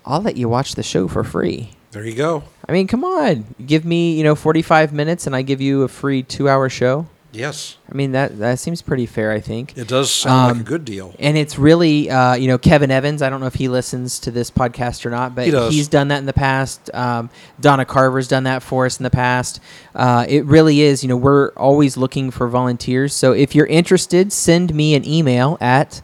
I'll 0.04 0.22
let 0.22 0.36
you 0.36 0.48
watch 0.48 0.74
the 0.74 0.82
show 0.82 1.06
for 1.06 1.22
free. 1.22 1.70
There 1.92 2.04
you 2.04 2.14
go. 2.14 2.44
I 2.68 2.72
mean, 2.72 2.86
come 2.86 3.04
on, 3.04 3.54
give 3.64 3.84
me 3.84 4.16
you 4.16 4.24
know 4.24 4.34
forty 4.34 4.62
five 4.62 4.92
minutes 4.92 5.26
and 5.26 5.36
I 5.36 5.42
give 5.42 5.60
you 5.60 5.82
a 5.82 5.88
free 5.88 6.22
two 6.22 6.48
hour 6.48 6.68
show. 6.68 7.06
Yes, 7.36 7.76
I 7.90 7.94
mean 7.94 8.12
that 8.12 8.38
that 8.38 8.58
seems 8.58 8.82
pretty 8.82 9.06
fair. 9.06 9.30
I 9.30 9.40
think. 9.40 9.76
it 9.76 9.86
does 9.88 10.10
sound 10.10 10.50
Um, 10.52 10.58
like 10.58 10.66
a 10.66 10.68
good 10.68 10.84
deal. 10.84 11.14
And 11.18 11.36
it's 11.36 11.58
really, 11.58 12.10
uh, 12.10 12.34
you 12.34 12.48
know, 12.48 12.58
Kevin 12.58 12.90
Evans. 12.90 13.20
I 13.22 13.30
don't 13.30 13.40
know 13.40 13.46
if 13.46 13.54
he 13.54 13.68
listens 13.68 14.18
to 14.20 14.30
this 14.30 14.50
podcast 14.50 15.04
or 15.06 15.10
not, 15.10 15.34
but 15.34 15.46
He 15.46 15.68
he's 15.70 15.88
done 15.88 16.08
that 16.08 16.18
in 16.18 16.26
the 16.26 16.32
past. 16.32 16.92
Um, 16.94 17.30
Donna 17.60 17.84
Carver's 17.84 18.28
done 18.28 18.44
that 18.44 18.62
for 18.62 18.86
us 18.86 18.98
in 18.98 19.04
the 19.04 19.10
past. 19.10 19.60
Uh, 19.94 20.24
it 20.28 20.44
really 20.46 20.80
is, 20.80 21.02
you 21.04 21.08
know, 21.08 21.16
we're 21.16 21.50
always 21.50 21.96
looking 21.96 22.30
for 22.30 22.48
volunteers. 22.48 23.12
So 23.14 23.32
if 23.32 23.54
you're 23.54 23.66
interested, 23.66 24.32
send 24.32 24.74
me 24.74 24.94
an 24.94 25.06
email 25.06 25.58
at 25.60 26.00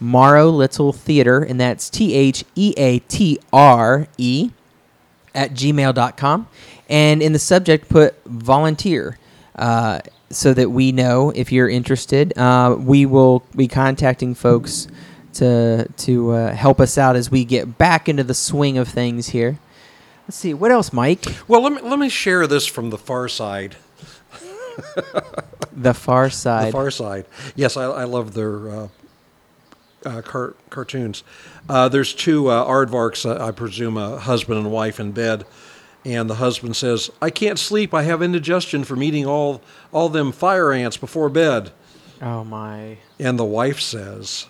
Morrow 0.00 0.48
Little 0.48 0.92
Theater, 0.94 1.40
and 1.42 1.60
that's 1.60 1.90
T 1.90 2.14
H 2.14 2.44
E 2.54 2.72
A 2.78 3.00
T 3.00 3.38
R 3.52 4.06
E 4.16 4.50
at 5.34 5.52
gmail.com. 5.52 6.48
And 6.88 7.22
in 7.22 7.32
the 7.32 7.38
subject, 7.38 7.88
put 7.88 8.16
volunteer 8.24 9.18
uh, 9.56 10.00
so 10.30 10.54
that 10.54 10.70
we 10.70 10.92
know 10.92 11.30
if 11.34 11.52
you're 11.52 11.68
interested. 11.68 12.36
Uh, 12.38 12.76
we 12.78 13.06
will 13.06 13.42
be 13.56 13.68
contacting 13.68 14.34
folks 14.34 14.88
to, 15.34 15.88
to 15.96 16.30
uh, 16.30 16.54
help 16.54 16.80
us 16.80 16.96
out 16.96 17.16
as 17.16 17.30
we 17.30 17.44
get 17.44 17.78
back 17.78 18.08
into 18.08 18.24
the 18.24 18.34
swing 18.34 18.78
of 18.78 18.88
things 18.88 19.28
here. 19.28 19.58
Let's 20.26 20.36
see. 20.36 20.54
What 20.54 20.70
else, 20.70 20.92
Mike? 20.92 21.24
Well, 21.48 21.62
let 21.62 21.72
me 21.72 21.80
let 21.82 21.98
me 21.98 22.08
share 22.08 22.46
this 22.46 22.64
from 22.66 22.90
the 22.90 22.98
far 22.98 23.28
side. 23.28 23.76
The 25.72 25.94
Far 25.94 26.30
Side. 26.30 26.68
The 26.68 26.72
Far 26.72 26.90
Side. 26.90 27.26
Yes, 27.54 27.76
I, 27.76 27.84
I 27.84 28.04
love 28.04 28.34
their 28.34 28.70
uh, 28.70 28.88
uh, 30.04 30.22
car- 30.22 30.54
cartoons. 30.68 31.22
Uh, 31.68 31.88
there's 31.88 32.14
two 32.14 32.48
uh, 32.48 32.64
aardvarks, 32.66 33.24
uh, 33.28 33.44
I 33.44 33.50
presume, 33.50 33.96
a 33.96 34.18
husband 34.18 34.58
and 34.58 34.70
wife 34.72 34.98
in 34.98 35.12
bed, 35.12 35.44
and 36.04 36.28
the 36.30 36.36
husband 36.36 36.76
says, 36.76 37.10
"I 37.20 37.30
can't 37.30 37.58
sleep. 37.58 37.92
I 37.94 38.02
have 38.02 38.22
indigestion 38.22 38.84
from 38.84 39.02
eating 39.02 39.26
all 39.26 39.62
all 39.92 40.08
them 40.08 40.32
fire 40.32 40.72
ants 40.72 40.96
before 40.96 41.28
bed." 41.28 41.70
oh 42.22 42.44
my. 42.44 42.98
And 43.18 43.38
the 43.38 43.44
wife 43.44 43.80
says, 43.80 44.46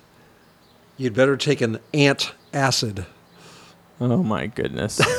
"You'd 0.97 1.15
better 1.15 1.37
take 1.37 1.61
an 1.61 1.79
ant 1.93 2.33
acid." 2.53 3.07
Oh 4.01 4.23
my 4.23 4.47
goodness. 4.47 5.01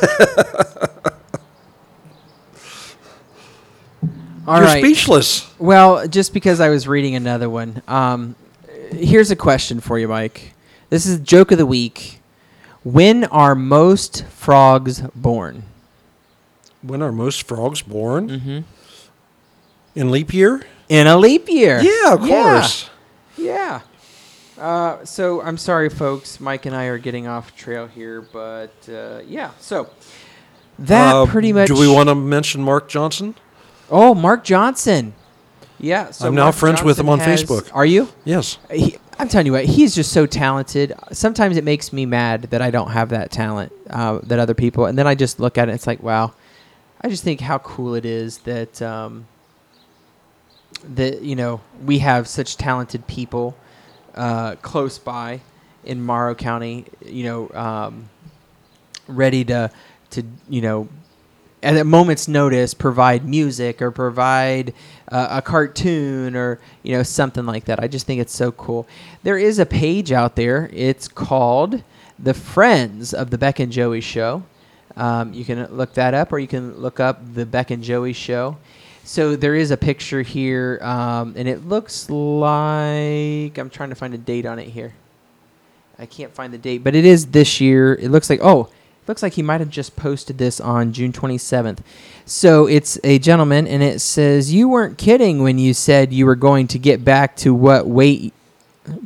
All 4.48 4.58
You're 4.58 4.66
right. 4.66 4.84
speechless. 4.84 5.48
Well, 5.60 6.08
just 6.08 6.34
because 6.34 6.60
I 6.60 6.70
was 6.70 6.88
reading 6.88 7.16
another 7.16 7.48
one. 7.48 7.84
Um, 7.88 8.36
here's 8.92 9.30
a 9.30 9.36
question 9.36 9.80
for 9.80 10.00
you, 10.00 10.08
Mike. 10.08 10.54
This 10.90 11.06
is 11.06 11.20
joke 11.20 11.52
of 11.52 11.60
the 11.60 11.66
week. 11.66 12.22
When 12.84 13.26
are 13.26 13.54
most 13.54 14.26
frogs 14.26 15.02
born? 15.14 15.64
When 16.82 17.02
are 17.02 17.12
most 17.12 17.44
frogs 17.48 17.82
born? 17.82 18.30
Mm-hmm. 18.30 18.60
In 19.96 20.12
leap 20.12 20.34
year? 20.34 20.64
In 20.90 21.08
a 21.08 21.18
leap 21.18 21.48
year. 21.50 21.80
Yeah, 21.82 22.14
of 22.14 22.22
course. 22.22 22.90
Yeah. 23.38 23.82
Uh, 24.58 25.04
so 25.06 25.42
I'm 25.42 25.58
sorry, 25.58 25.90
folks. 25.90 26.40
Mike 26.40 26.66
and 26.66 26.76
I 26.76 26.86
are 26.86 26.98
getting 26.98 27.28
off 27.28 27.56
trail 27.56 27.88
here, 27.88 28.22
but 28.22 28.74
uh, 28.90 29.22
yeah. 29.28 29.52
So 29.60 29.90
that 30.80 31.16
Uh, 31.16 31.26
pretty 31.26 31.52
much. 31.54 31.68
Do 31.68 31.80
we 31.80 31.88
want 31.88 32.10
to 32.10 32.16
mention 32.16 32.62
Mark 32.62 32.88
Johnson? 32.88 33.36
Oh, 33.90 34.14
Mark 34.14 34.44
Johnson. 34.44 35.14
Yeah. 35.80 36.12
So 36.12 36.28
I'm 36.28 36.36
now 36.36 36.46
Mark 36.46 36.56
friends 36.56 36.84
with 36.84 37.00
him 37.00 37.10
on 37.10 37.20
has- 37.20 37.44
Facebook. 37.44 37.70
Are 37.74 37.86
you? 37.86 38.08
Yes. 38.24 38.58
He, 38.72 38.98
I'm 39.20 39.28
telling 39.28 39.46
you 39.46 39.52
what, 39.52 39.66
he's 39.66 39.94
just 39.94 40.12
so 40.14 40.26
talented. 40.26 40.94
Sometimes 41.12 41.56
it 41.58 41.64
makes 41.64 41.92
me 41.94 42.06
mad 42.08 42.44
that 42.52 42.62
I 42.62 42.72
don't 42.72 42.90
have 42.92 43.10
that 43.10 43.30
talent 43.32 43.72
uh, 43.90 44.20
that 44.24 44.40
other 44.40 44.56
people. 44.56 44.86
And 44.88 44.98
then 44.98 45.06
I 45.06 45.14
just 45.16 45.40
look 45.40 45.58
at 45.60 45.70
it. 45.70 45.74
It's 45.74 45.86
like, 45.86 46.02
wow. 46.02 46.34
I 47.04 47.10
just 47.10 47.24
think 47.24 47.42
how 47.42 47.58
cool 47.58 47.96
it 47.96 48.06
is 48.06 48.38
that 48.40 48.80
um, 48.80 49.26
that 50.84 51.24
you 51.24 51.36
know 51.36 51.62
we 51.84 51.98
have 52.00 52.28
such 52.28 52.58
talented 52.58 53.08
people 53.08 53.58
uh, 54.14 54.56
close 54.62 55.00
by 55.00 55.42
in 55.84 56.04
Morrow 56.04 56.36
County. 56.36 56.86
You 57.04 57.24
know, 57.24 57.50
um, 57.56 58.10
ready 59.08 59.44
to 59.46 59.72
to 60.12 60.24
you 60.48 60.62
know 60.62 60.90
at 61.64 61.76
a 61.76 61.84
moment's 61.84 62.28
notice 62.28 62.76
provide 62.76 63.26
music 63.26 63.82
or 63.82 63.90
provide 63.90 64.72
uh, 65.12 65.28
a 65.32 65.42
cartoon 65.42 66.36
or 66.36 66.60
you 66.84 66.96
know 66.96 67.02
something 67.02 67.48
like 67.48 67.66
that. 67.66 67.80
I 67.80 67.88
just 67.88 68.06
think 68.06 68.22
it's 68.22 68.36
so 68.36 68.52
cool. 68.52 68.88
There 69.24 69.40
is 69.40 69.58
a 69.58 69.66
page 69.66 70.12
out 70.12 70.36
there. 70.36 70.70
It's 70.72 71.08
called 71.08 71.84
the 72.20 72.36
Friends 72.36 73.12
of 73.12 73.32
the 73.32 73.40
Beck 73.40 73.60
and 73.60 73.72
Joey 73.72 74.02
Show. 74.02 74.44
Um, 74.96 75.34
you 75.34 75.46
can 75.46 75.66
look 75.76 75.94
that 75.94 76.14
up, 76.14 76.32
or 76.32 76.40
you 76.40 76.48
can 76.48 76.76
look 76.78 77.00
up 77.00 77.22
the 77.34 77.46
Beck 77.46 77.72
and 77.72 77.84
Joey 77.84 78.14
Show. 78.14 78.58
So 79.04 79.36
there 79.36 79.56
is 79.56 79.72
a 79.72 79.78
picture 79.78 80.22
here, 80.22 80.80
um, 80.82 81.34
and 81.36 81.48
it 81.48 81.68
looks 81.68 82.10
like 82.10 83.58
I'm 83.58 83.70
trying 83.72 83.90
to 83.90 83.96
find 83.96 84.14
a 84.14 84.18
date 84.18 84.46
on 84.46 84.60
it 84.60 84.68
here. 84.68 84.94
I 85.98 86.06
can't 86.06 86.34
find 86.34 86.54
the 86.54 86.58
date, 86.58 86.84
but 86.84 86.96
it 86.96 87.06
is 87.06 87.28
this 87.28 87.60
year. 87.60 87.94
It 87.96 88.10
looks 88.10 88.30
like 88.30 88.40
oh, 88.42 88.64
it 88.64 89.08
looks 89.08 89.24
like 89.24 89.34
he 89.34 89.42
might 89.42 89.60
have 89.60 89.70
just 89.70 89.96
posted 89.96 90.38
this 90.38 90.60
on 90.60 90.94
June 90.94 91.12
27th. 91.12 91.80
So 92.26 92.68
it's 92.68 93.00
a 93.04 93.20
gentleman, 93.20 93.68
and 93.68 93.82
it 93.82 94.02
says 94.02 94.54
you 94.54 94.70
weren't 94.70 94.98
kidding 94.98 95.42
when 95.42 95.58
you 95.58 95.74
said 95.74 96.14
you 96.14 96.26
were 96.26 96.36
going 96.36 96.68
to 96.68 96.80
get 96.80 97.04
back 97.04 97.36
to 97.38 97.54
what 97.54 97.88
weight 97.88 98.34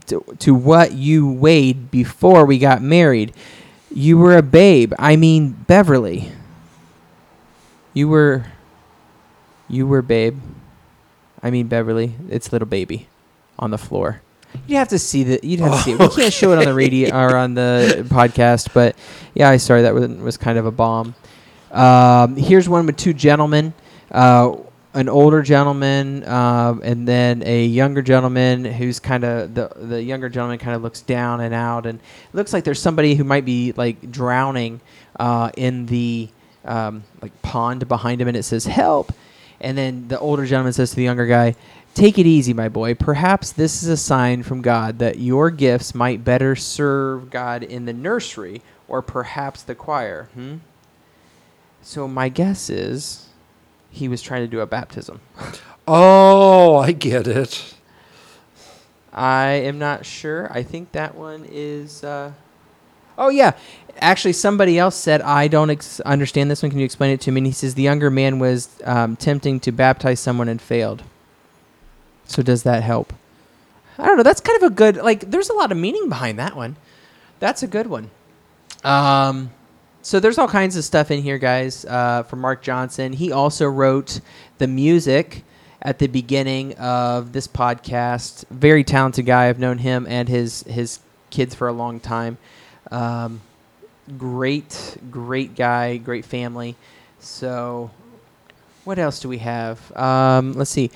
to, 0.08 0.24
to 0.40 0.54
what 0.54 0.94
you 0.94 1.30
weighed 1.30 1.92
before 1.92 2.46
we 2.46 2.60
got 2.60 2.82
married. 2.82 3.34
You 3.96 4.18
were 4.18 4.38
a 4.38 4.42
babe. 4.44 4.94
I 5.00 5.16
mean 5.16 5.52
Beverly. 5.68 6.32
You 7.94 8.10
were. 8.10 8.46
You 9.70 9.88
were 9.88 10.02
babe. 10.02 10.38
I 11.42 11.50
mean 11.50 11.68
Beverly. 11.68 12.14
It's 12.30 12.52
little 12.52 12.68
baby, 12.68 13.08
on 13.58 13.72
the 13.72 13.78
floor. 13.78 14.22
You'd 14.68 14.78
have 14.78 14.90
to 14.90 15.00
see 15.00 15.24
that. 15.24 15.46
You'd 15.46 15.62
have 15.62 15.72
to 15.72 15.78
see 15.78 15.92
it. 15.94 16.00
We 16.00 16.10
can't 16.10 16.34
show 16.34 16.52
it 16.52 16.60
on 16.60 16.66
the 16.66 16.74
radio 16.74 17.16
or 17.16 17.38
on 17.38 17.54
the 17.54 18.06
podcast, 18.10 18.74
but 18.74 18.98
yeah, 19.34 19.50
I 19.50 19.58
sorry 19.58 19.84
that 19.84 19.94
was 19.94 20.10
was 20.10 20.36
kind 20.36 20.58
of 20.58 20.66
a 20.66 20.72
bomb. 20.72 21.16
Um, 21.72 22.36
here's 22.36 22.68
one 22.68 22.86
with 22.86 22.98
two 22.98 23.14
gentlemen, 23.14 23.74
uh, 24.12 24.58
an 24.96 25.10
older 25.10 25.42
gentleman, 25.42 26.24
uh, 26.24 26.80
and 26.82 27.08
then 27.08 27.44
a 27.46 27.66
younger 27.66 28.02
gentleman 28.02 28.66
who's 28.66 29.00
kind 29.00 29.24
of 29.24 29.54
the 29.54 29.70
the 29.76 30.02
younger 30.02 30.30
gentleman 30.30 30.58
kind 30.58 30.76
of 30.76 30.82
looks 30.82 31.02
down 31.02 31.42
and 31.42 31.54
out, 31.54 31.86
and 31.86 32.00
it 32.00 32.36
looks 32.36 32.54
like 32.54 32.64
there's 32.64 32.82
somebody 32.82 33.14
who 33.16 33.24
might 33.24 33.46
be 33.46 33.74
like 33.74 34.10
drowning 34.10 34.80
uh, 35.20 35.52
in 35.58 35.86
the 35.86 36.30
um, 36.64 37.04
like 37.22 37.40
pond 37.42 37.88
behind 37.88 38.22
him, 38.22 38.28
and 38.28 38.38
it 38.38 38.44
says 38.44 38.66
help. 38.66 39.12
And 39.62 39.78
then 39.78 40.08
the 40.08 40.20
older 40.20 40.46
gentleman 40.46 40.74
says 40.74 40.92
to 40.92 40.96
the 40.96 41.04
younger 41.04 41.28
guy, 41.28 41.56
Take 41.94 42.20
it 42.20 42.26
easy, 42.26 42.54
my 42.54 42.68
boy. 42.68 42.94
Perhaps 42.94 43.54
this 43.54 43.82
is 43.82 43.88
a 43.88 43.96
sign 43.96 44.44
from 44.44 44.62
God 44.62 45.00
that 45.00 45.18
your 45.18 45.50
gifts 45.50 45.96
might 45.96 46.26
better 46.26 46.56
serve 46.56 47.30
God 47.30 47.64
in 47.64 47.86
the 47.86 47.94
nursery 47.94 48.62
or 48.90 49.02
perhaps 49.02 49.64
the 49.64 49.76
choir. 49.76 50.28
Hmm? 50.34 50.58
So 51.82 52.08
my 52.08 52.28
guess 52.28 52.70
is 52.70 53.25
he 53.96 54.08
was 54.08 54.22
trying 54.22 54.42
to 54.42 54.48
do 54.48 54.60
a 54.60 54.66
baptism. 54.66 55.22
Oh, 55.88 56.78
I 56.78 56.92
get 56.92 57.28
it. 57.28 57.76
I 59.14 59.46
am 59.52 59.80
not 59.80 60.06
sure. 60.06 60.52
I 60.52 60.64
think 60.64 60.92
that 60.92 61.16
one 61.16 61.48
is. 61.50 62.04
Uh, 62.04 62.34
oh 63.18 63.30
yeah, 63.30 63.54
actually, 64.00 64.34
somebody 64.34 64.78
else 64.78 64.96
said 64.96 65.22
I 65.22 65.48
don't 65.48 65.70
ex- 65.70 66.02
understand 66.02 66.52
this 66.52 66.62
one. 66.62 66.70
Can 66.70 66.80
you 66.80 66.86
explain 66.86 67.12
it 67.12 67.22
to 67.22 67.32
me? 67.32 67.40
And 67.40 67.48
he 67.48 67.54
says 67.54 67.76
the 67.76 67.84
younger 67.84 68.10
man 68.10 68.40
was 68.40 68.68
um, 68.84 69.16
tempting 69.16 69.62
to 69.62 69.72
baptize 69.72 70.20
someone 70.20 70.50
and 70.50 70.62
failed. 70.62 71.04
So 72.26 72.44
does 72.44 72.64
that 72.64 72.84
help? 72.84 73.14
I 73.98 74.06
don't 74.08 74.18
know. 74.18 74.24
That's 74.24 74.42
kind 74.42 74.62
of 74.62 74.72
a 74.72 74.76
good. 74.76 74.98
Like, 74.98 75.32
there's 75.32 75.50
a 75.50 75.54
lot 75.54 75.72
of 75.72 75.78
meaning 75.78 76.10
behind 76.10 76.38
that 76.40 76.56
one. 76.56 76.76
That's 77.40 77.64
a 77.64 77.68
good 77.68 77.88
one. 77.88 78.10
Um, 78.84 79.52
so 80.06 80.20
there's 80.20 80.38
all 80.38 80.48
kinds 80.48 80.78
of 80.78 80.84
stuff 80.84 81.10
in 81.10 81.24
here, 81.24 81.40
guys. 81.40 81.84
Uh, 81.84 82.22
from 82.22 82.40
Mark 82.40 82.62
Johnson. 82.62 83.12
He 83.12 83.32
also 83.32 83.66
wrote 83.66 84.22
the 84.60 84.68
music 84.68 85.44
at 85.82 85.98
the 85.98 86.06
beginning 86.06 86.76
of 86.76 87.34
this 87.34 87.48
podcast. 87.48 88.46
Very 88.52 88.84
talented 88.84 89.26
guy. 89.26 89.50
I've 89.50 89.58
known 89.58 89.80
him 89.80 90.06
and 90.08 90.30
his 90.30 90.62
his 90.68 91.00
kids 91.32 91.56
for 91.56 91.68
a 91.68 91.74
long 91.74 92.00
time. 92.00 92.38
Um, 92.92 93.42
great, 94.16 94.96
great 95.10 95.56
guy, 95.56 95.98
great 95.98 96.24
family. 96.24 96.76
So, 97.20 97.90
what 98.84 99.00
else 99.00 99.20
do 99.20 99.28
we 99.28 99.40
have? 99.40 99.92
Um, 99.98 100.54
let's 100.54 100.70
see. 100.70 100.92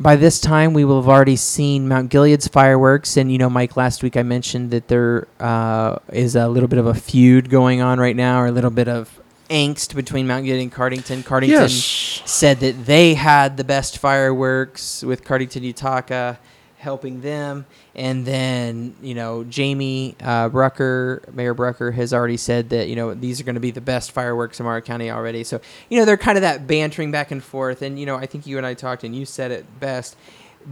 By 0.00 0.16
this 0.16 0.40
time, 0.40 0.72
we 0.72 0.86
will 0.86 0.98
have 1.00 1.08
already 1.10 1.36
seen 1.36 1.86
Mount 1.86 2.10
Gilead's 2.10 2.48
fireworks, 2.48 3.18
and 3.18 3.30
you 3.30 3.36
know, 3.36 3.50
Mike. 3.50 3.76
Last 3.76 4.02
week, 4.02 4.16
I 4.16 4.22
mentioned 4.22 4.70
that 4.70 4.88
there 4.88 5.28
uh, 5.38 5.98
is 6.10 6.36
a 6.36 6.48
little 6.48 6.68
bit 6.70 6.78
of 6.78 6.86
a 6.86 6.94
feud 6.94 7.50
going 7.50 7.82
on 7.82 8.00
right 8.00 8.16
now, 8.16 8.40
or 8.40 8.46
a 8.46 8.50
little 8.50 8.70
bit 8.70 8.88
of 8.88 9.20
angst 9.50 9.94
between 9.94 10.26
Mount 10.26 10.46
Gilead 10.46 10.62
and 10.62 10.72
Cardington. 10.72 11.22
Cardington 11.22 11.48
Yes. 11.48 12.22
said 12.24 12.60
that 12.60 12.86
they 12.86 13.12
had 13.12 13.58
the 13.58 13.64
best 13.64 13.98
fireworks 13.98 15.02
with 15.02 15.22
Cardington 15.22 15.70
Utaka 15.70 16.38
helping 16.80 17.20
them. 17.20 17.66
And 17.94 18.24
then, 18.24 18.94
you 19.02 19.14
know, 19.14 19.44
Jamie 19.44 20.16
uh, 20.22 20.48
Brucker, 20.48 21.22
Mayor 21.32 21.54
Brucker, 21.54 21.92
has 21.92 22.12
already 22.12 22.38
said 22.38 22.70
that, 22.70 22.88
you 22.88 22.96
know, 22.96 23.14
these 23.14 23.40
are 23.40 23.44
going 23.44 23.54
to 23.54 23.60
be 23.60 23.70
the 23.70 23.80
best 23.82 24.12
fireworks 24.12 24.58
in 24.58 24.64
Morrow 24.64 24.80
County 24.80 25.10
already. 25.10 25.44
So, 25.44 25.60
you 25.90 25.98
know, 25.98 26.04
they're 26.04 26.16
kind 26.16 26.38
of 26.38 26.42
that 26.42 26.66
bantering 26.66 27.10
back 27.12 27.30
and 27.30 27.44
forth. 27.44 27.82
And, 27.82 28.00
you 28.00 28.06
know, 28.06 28.16
I 28.16 28.26
think 28.26 28.46
you 28.46 28.56
and 28.56 28.66
I 28.66 28.74
talked 28.74 29.04
and 29.04 29.14
you 29.14 29.26
said 29.26 29.50
it 29.50 29.66
best 29.78 30.16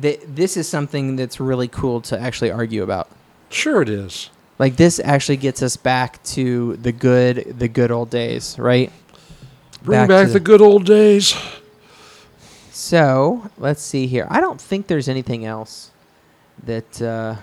that 0.01 0.35
this 0.35 0.57
is 0.57 0.69
something 0.69 1.17
that's 1.17 1.39
really 1.41 1.69
cool 1.69 2.01
to 2.03 2.19
actually 2.19 2.51
argue 2.51 2.83
about. 2.83 3.09
Sure, 3.51 3.83
it 3.83 3.89
is. 3.89 4.31
Like 4.59 4.77
this 4.77 5.01
actually 5.05 5.37
gets 5.37 5.63
us 5.63 5.77
back 5.77 6.23
to 6.25 6.77
the 6.79 6.91
good, 6.93 7.59
the 7.59 7.69
good 7.69 7.91
old 7.91 8.11
days, 8.11 8.59
right? 8.59 8.91
Bring 9.83 10.01
Back 10.01 10.09
back, 10.09 10.27
to 10.27 10.33
the 10.33 10.39
the- 10.39 10.45
good 10.45 10.61
old 10.61 10.85
days. 10.85 11.35
So 12.73 13.51
let's 13.59 13.83
see 13.83 14.07
here. 14.07 14.27
I 14.31 14.41
don't 14.41 14.61
think 14.61 14.87
there's 14.87 15.09
anything 15.09 15.45
else 15.45 15.91
that 16.65 17.03
uh, 17.03 17.37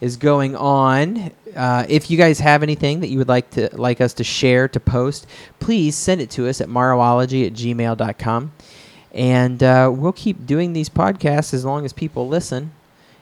is 0.00 0.16
going 0.16 0.54
on. 0.56 1.30
Uh, 1.54 1.86
if 1.88 2.10
you 2.10 2.18
guys 2.18 2.38
have 2.40 2.62
anything 2.62 3.00
that 3.00 3.08
you 3.08 3.18
would 3.18 3.28
like 3.28 3.50
to 3.50 3.68
like 3.72 4.00
us 4.00 4.12
to 4.14 4.24
share 4.24 4.68
to 4.68 4.80
post, 4.80 5.26
please 5.58 5.96
send 5.96 6.20
it 6.20 6.30
to 6.30 6.48
us 6.48 6.60
at 6.60 6.68
marology 6.68 7.46
at 7.46 7.54
gmail.com. 7.54 8.52
And 9.12 9.62
uh, 9.62 9.90
we'll 9.94 10.12
keep 10.12 10.44
doing 10.44 10.74
these 10.74 10.90
podcasts 10.90 11.54
as 11.54 11.64
long 11.64 11.84
as 11.84 11.92
people 11.92 12.28
listen. 12.28 12.72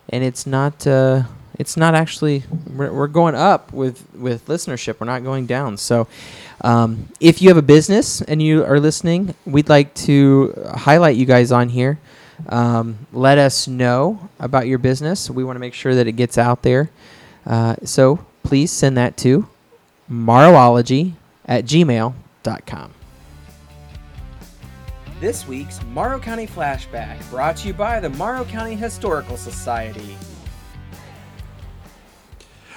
And 0.09 0.25
it's 0.25 0.47
not 0.47 0.87
uh, 0.87 1.23
it's 1.59 1.77
not 1.77 1.94
actually 1.94 2.42
we're, 2.75 2.92
we're 2.92 3.07
going 3.07 3.35
up 3.35 3.73
with 3.73 4.05
with 4.14 4.47
listenership. 4.47 4.99
We're 4.99 5.07
not 5.07 5.23
going 5.23 5.47
down. 5.47 5.77
So, 5.77 6.09
um, 6.62 7.09
if 7.20 7.40
you 7.40 7.49
have 7.49 7.57
a 7.57 7.62
business 7.62 8.20
and 8.23 8.42
you 8.42 8.64
are 8.64 8.81
listening, 8.81 9.35
we'd 9.47 9.68
like 9.68 9.94
to 9.94 10.53
highlight 10.75 11.16
you 11.16 11.27
guys 11.27 11.53
on 11.53 11.68
here. 11.68 11.99
Um, 12.49 13.07
let 13.12 13.38
us 13.38 13.68
know 13.68 14.29
about 14.38 14.66
your 14.66 14.79
business. 14.79 15.31
We 15.31 15.44
want 15.44 15.57
to 15.57 15.61
make 15.61 15.75
sure 15.75 15.94
that 15.94 16.07
it 16.07 16.12
gets 16.12 16.38
out 16.38 16.62
there. 16.62 16.90
Uh, 17.47 17.77
so 17.85 18.25
please 18.42 18.70
send 18.70 18.97
that 18.97 19.16
to 19.18 19.49
marology 20.11 21.14
at 21.47 21.64
gmail.com. 21.64 22.94
This 25.20 25.47
week's 25.47 25.83
Morrow 25.85 26.18
County 26.18 26.47
Flashback 26.47 27.31
brought 27.31 27.57
to 27.59 27.68
you 27.68 27.75
by 27.75 28.01
the 28.01 28.11
Morrow 28.11 28.44
County 28.44 28.75
Historical 28.75 29.37
Society. 29.37 30.16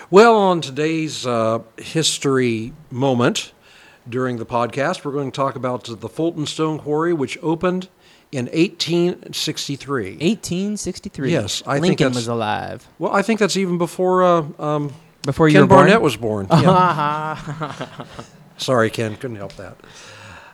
Well, 0.09 0.37
on 0.37 0.61
today's 0.61 1.25
uh, 1.25 1.63
history 1.77 2.71
moment 2.89 3.51
during 4.07 4.37
the 4.37 4.45
podcast, 4.45 5.03
we're 5.03 5.11
going 5.11 5.31
to 5.31 5.35
talk 5.35 5.57
about 5.57 5.83
the 5.83 6.07
Fulton 6.07 6.45
Stone 6.45 6.79
Quarry, 6.79 7.11
which 7.11 7.37
opened 7.41 7.89
in 8.31 8.45
1863. 8.47 10.11
1863. 10.13 11.31
Yes, 11.31 11.63
I 11.65 11.73
think 11.75 11.83
Lincoln 11.83 12.03
that's- 12.05 12.15
was 12.15 12.27
alive. 12.27 12.87
Well, 12.99 13.13
I 13.13 13.21
think 13.21 13.39
that's 13.39 13.57
even 13.57 13.77
before 13.77 14.23
uh, 14.23 14.45
um, 14.59 14.93
Before 15.23 15.47
you 15.47 15.53
Ken 15.53 15.61
were 15.63 15.67
born? 15.67 15.79
Barnett 15.79 16.01
was 16.01 16.17
born. 16.17 16.47
Yeah. 16.51 17.85
Sorry, 18.57 18.89
Ken, 18.89 19.15
couldn't 19.15 19.35
help 19.37 19.53
that. 19.57 19.77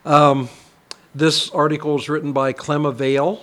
Um, 0.05 0.49
this 1.15 1.49
article 1.51 1.93
was 1.93 2.09
written 2.09 2.33
by 2.33 2.51
Clemma 2.51 2.93
Vale 2.93 3.41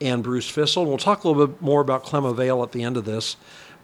and 0.00 0.24
Bruce 0.24 0.50
Fissel. 0.50 0.84
We'll 0.86 0.98
talk 0.98 1.22
a 1.22 1.28
little 1.28 1.46
bit 1.46 1.62
more 1.62 1.80
about 1.80 2.04
Clemma 2.04 2.34
Vale 2.34 2.64
at 2.64 2.72
the 2.72 2.82
end 2.82 2.96
of 2.96 3.04
this, 3.04 3.36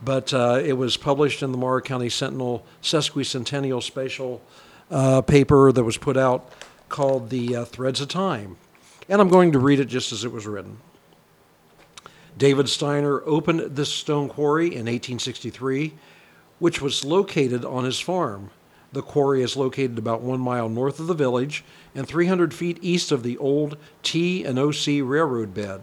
but 0.04 0.34
uh, 0.34 0.60
it 0.64 0.72
was 0.72 0.96
published 0.96 1.42
in 1.44 1.52
the 1.52 1.58
Morrow 1.58 1.80
County 1.80 2.08
Sentinel 2.08 2.66
Sesquicentennial 2.82 3.80
Special 3.80 4.42
uh, 4.90 5.20
paper 5.22 5.70
that 5.70 5.84
was 5.84 5.96
put 5.96 6.16
out 6.16 6.50
called 6.88 7.30
The 7.30 7.54
uh, 7.56 7.64
Threads 7.64 8.00
of 8.00 8.08
Time. 8.08 8.56
And 9.08 9.20
I'm 9.20 9.28
going 9.28 9.52
to 9.52 9.58
read 9.58 9.80
it 9.80 9.86
just 9.86 10.12
as 10.12 10.24
it 10.24 10.32
was 10.32 10.46
written. 10.46 10.78
David 12.36 12.68
Steiner 12.68 13.22
opened 13.26 13.76
this 13.76 13.92
stone 13.92 14.28
quarry 14.28 14.66
in 14.66 14.86
1863, 14.86 15.94
which 16.58 16.80
was 16.80 17.04
located 17.04 17.64
on 17.64 17.84
his 17.84 17.98
farm. 17.98 18.50
The 18.92 19.02
quarry 19.02 19.42
is 19.42 19.56
located 19.56 19.98
about 19.98 20.22
one 20.22 20.40
mile 20.40 20.68
north 20.68 21.00
of 21.00 21.08
the 21.08 21.14
village 21.14 21.64
and 21.94 22.06
300 22.06 22.54
feet 22.54 22.78
east 22.80 23.10
of 23.10 23.22
the 23.22 23.36
old 23.38 23.76
T 24.02 24.44
and 24.44 24.58
OC 24.58 25.02
railroad 25.02 25.52
bed. 25.52 25.82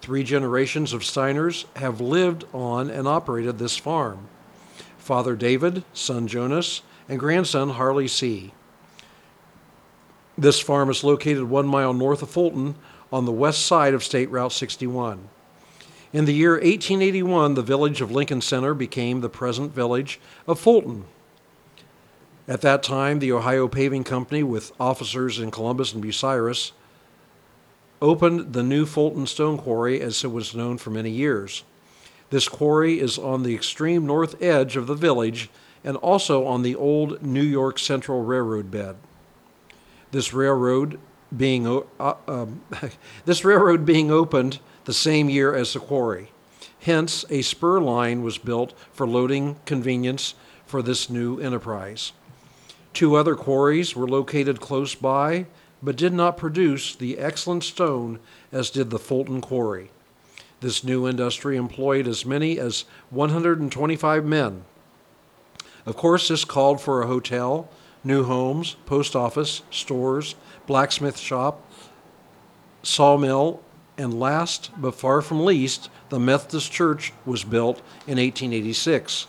Three 0.00 0.22
generations 0.22 0.92
of 0.92 1.02
Steiners 1.02 1.66
have 1.76 2.00
lived 2.00 2.44
on 2.52 2.90
and 2.90 3.06
operated 3.06 3.58
this 3.58 3.76
farm 3.76 4.28
Father 4.98 5.36
David, 5.36 5.84
son 5.92 6.26
Jonas, 6.26 6.82
and 7.08 7.20
grandson 7.20 7.70
Harley 7.70 8.08
C. 8.08 8.52
This 10.38 10.60
farm 10.60 10.90
is 10.90 11.02
located 11.02 11.44
one 11.44 11.66
mile 11.66 11.94
north 11.94 12.22
of 12.22 12.28
Fulton 12.28 12.74
on 13.10 13.24
the 13.24 13.32
west 13.32 13.64
side 13.64 13.94
of 13.94 14.04
State 14.04 14.30
Route 14.30 14.52
61. 14.52 15.28
In 16.12 16.24
the 16.26 16.34
year 16.34 16.52
1881, 16.52 17.54
the 17.54 17.62
village 17.62 18.00
of 18.00 18.10
Lincoln 18.10 18.40
Center 18.40 18.74
became 18.74 19.20
the 19.20 19.28
present 19.28 19.74
village 19.74 20.20
of 20.46 20.60
Fulton. 20.60 21.04
At 22.46 22.60
that 22.60 22.82
time, 22.82 23.18
the 23.18 23.32
Ohio 23.32 23.66
Paving 23.66 24.04
Company, 24.04 24.42
with 24.42 24.72
officers 24.78 25.38
in 25.38 25.50
Columbus 25.50 25.92
and 25.92 26.02
Bucyrus, 26.02 26.72
opened 28.00 28.52
the 28.52 28.62
new 28.62 28.86
Fulton 28.86 29.26
Stone 29.26 29.58
Quarry 29.58 30.00
as 30.00 30.22
it 30.22 30.30
was 30.30 30.54
known 30.54 30.76
for 30.76 30.90
many 30.90 31.10
years. 31.10 31.64
This 32.30 32.48
quarry 32.48 33.00
is 33.00 33.18
on 33.18 33.42
the 33.42 33.54
extreme 33.54 34.06
north 34.06 34.40
edge 34.42 34.76
of 34.76 34.86
the 34.86 34.94
village 34.94 35.48
and 35.82 35.96
also 35.96 36.44
on 36.44 36.62
the 36.62 36.74
old 36.74 37.22
New 37.22 37.42
York 37.42 37.78
Central 37.78 38.22
Railroad 38.22 38.70
bed. 38.70 38.96
This 40.10 40.32
railroad 40.32 40.98
being 41.36 41.66
uh, 41.66 42.14
um, 42.28 42.62
this 43.24 43.44
railroad 43.44 43.84
being 43.84 44.10
opened 44.10 44.60
the 44.84 44.92
same 44.92 45.28
year 45.28 45.54
as 45.54 45.72
the 45.72 45.80
quarry. 45.80 46.30
Hence, 46.80 47.24
a 47.30 47.42
spur 47.42 47.80
line 47.80 48.22
was 48.22 48.38
built 48.38 48.72
for 48.92 49.06
loading 49.06 49.56
convenience 49.64 50.34
for 50.66 50.82
this 50.82 51.10
new 51.10 51.40
enterprise. 51.40 52.12
Two 52.92 53.16
other 53.16 53.34
quarries 53.34 53.96
were 53.96 54.08
located 54.08 54.60
close 54.60 54.94
by, 54.94 55.46
but 55.82 55.96
did 55.96 56.12
not 56.12 56.36
produce 56.36 56.94
the 56.94 57.18
excellent 57.18 57.64
stone 57.64 58.18
as 58.52 58.70
did 58.70 58.90
the 58.90 58.98
Fulton 58.98 59.40
Quarry. 59.40 59.90
This 60.60 60.82
new 60.82 61.06
industry 61.06 61.56
employed 61.56 62.08
as 62.08 62.24
many 62.24 62.58
as 62.58 62.84
125 63.10 64.24
men. 64.24 64.64
Of 65.84 65.96
course, 65.96 66.28
this 66.28 66.44
called 66.44 66.80
for 66.80 67.02
a 67.02 67.06
hotel, 67.06 67.68
new 68.06 68.22
homes, 68.22 68.76
post 68.86 69.16
office, 69.16 69.62
stores, 69.70 70.36
blacksmith 70.66 71.18
shop, 71.18 71.68
sawmill, 72.82 73.60
and 73.98 74.18
last 74.18 74.70
but 74.78 74.94
far 74.94 75.20
from 75.20 75.44
least, 75.44 75.90
the 76.08 76.20
Methodist 76.20 76.70
Church 76.70 77.12
was 77.24 77.42
built 77.42 77.78
in 78.06 78.18
1886. 78.18 79.26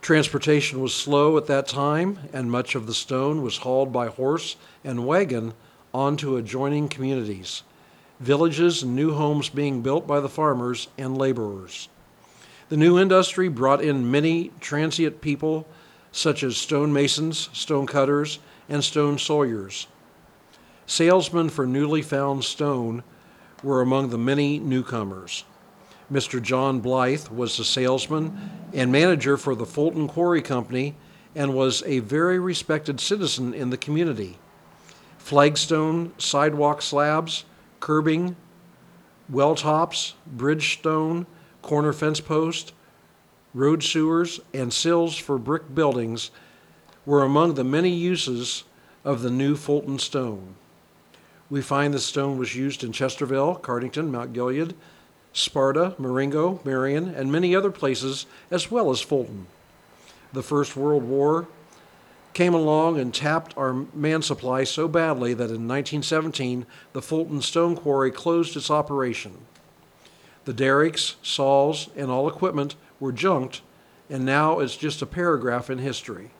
Transportation 0.00 0.80
was 0.80 0.94
slow 0.94 1.36
at 1.36 1.46
that 1.46 1.66
time, 1.66 2.18
and 2.32 2.50
much 2.50 2.74
of 2.74 2.86
the 2.86 2.94
stone 2.94 3.42
was 3.42 3.58
hauled 3.58 3.92
by 3.92 4.06
horse 4.06 4.56
and 4.84 5.06
wagon 5.06 5.54
onto 5.92 6.36
adjoining 6.36 6.88
communities, 6.88 7.62
villages 8.20 8.82
and 8.82 8.94
new 8.94 9.14
homes 9.14 9.48
being 9.48 9.80
built 9.80 10.06
by 10.06 10.20
the 10.20 10.28
farmers 10.28 10.88
and 10.98 11.16
laborers. 11.16 11.88
The 12.68 12.76
new 12.76 12.98
industry 12.98 13.48
brought 13.48 13.82
in 13.82 14.10
many 14.10 14.50
transient 14.60 15.20
people, 15.20 15.66
such 16.14 16.44
as 16.44 16.56
stonemasons, 16.56 17.50
stone 17.52 17.88
cutters, 17.88 18.38
and 18.68 18.84
stone 18.84 19.18
sawyers. 19.18 19.88
Salesmen 20.86 21.48
for 21.48 21.66
newly 21.66 22.02
found 22.02 22.44
stone 22.44 23.02
were 23.64 23.80
among 23.80 24.10
the 24.10 24.18
many 24.18 24.60
newcomers. 24.60 25.44
Mr. 26.12 26.40
John 26.40 26.78
Blythe 26.78 27.26
was 27.28 27.56
the 27.56 27.64
salesman 27.64 28.48
and 28.72 28.92
manager 28.92 29.36
for 29.36 29.56
the 29.56 29.66
Fulton 29.66 30.06
Quarry 30.06 30.40
Company 30.40 30.94
and 31.34 31.52
was 31.52 31.82
a 31.84 31.98
very 31.98 32.38
respected 32.38 33.00
citizen 33.00 33.52
in 33.52 33.70
the 33.70 33.76
community. 33.76 34.38
Flagstone, 35.18 36.12
sidewalk 36.16 36.80
slabs, 36.80 37.44
curbing, 37.80 38.36
well 39.28 39.56
tops, 39.56 40.14
bridge 40.28 40.78
stone, 40.78 41.26
corner 41.60 41.92
fence 41.92 42.20
post, 42.20 42.72
road 43.54 43.82
sewers, 43.82 44.40
and 44.52 44.72
sills 44.72 45.16
for 45.16 45.38
brick 45.38 45.74
buildings 45.74 46.30
were 47.06 47.22
among 47.22 47.54
the 47.54 47.64
many 47.64 47.90
uses 47.90 48.64
of 49.04 49.22
the 49.22 49.30
new 49.30 49.54
Fulton 49.54 49.98
stone. 49.98 50.56
We 51.48 51.62
find 51.62 51.94
the 51.94 52.00
stone 52.00 52.38
was 52.38 52.56
used 52.56 52.82
in 52.82 52.92
Chesterville, 52.92 53.60
Cardington, 53.60 54.10
Mount 54.10 54.32
Gilead, 54.32 54.74
Sparta, 55.32 55.94
Marengo, 55.98 56.60
Marion, 56.64 57.08
and 57.08 57.30
many 57.30 57.54
other 57.54 57.70
places, 57.70 58.26
as 58.50 58.70
well 58.70 58.90
as 58.90 59.00
Fulton. 59.00 59.46
The 60.32 60.42
First 60.42 60.76
World 60.76 61.04
War 61.04 61.46
came 62.32 62.54
along 62.54 62.98
and 62.98 63.14
tapped 63.14 63.56
our 63.56 63.72
man 63.94 64.22
supply 64.22 64.64
so 64.64 64.88
badly 64.88 65.34
that 65.34 65.44
in 65.44 65.68
1917 65.68 66.66
the 66.92 67.02
Fulton 67.02 67.40
Stone 67.40 67.76
Quarry 67.76 68.10
closed 68.10 68.56
its 68.56 68.70
operation. 68.70 69.38
The 70.44 70.52
derricks, 70.52 71.16
saws, 71.22 71.88
and 71.96 72.10
all 72.10 72.28
equipment 72.28 72.74
were 73.04 73.12
junked, 73.12 73.60
and 74.08 74.24
now 74.24 74.60
it's 74.60 74.76
just 74.76 75.02
a 75.02 75.06
paragraph 75.06 75.68
in 75.68 75.78
history, 75.78 76.30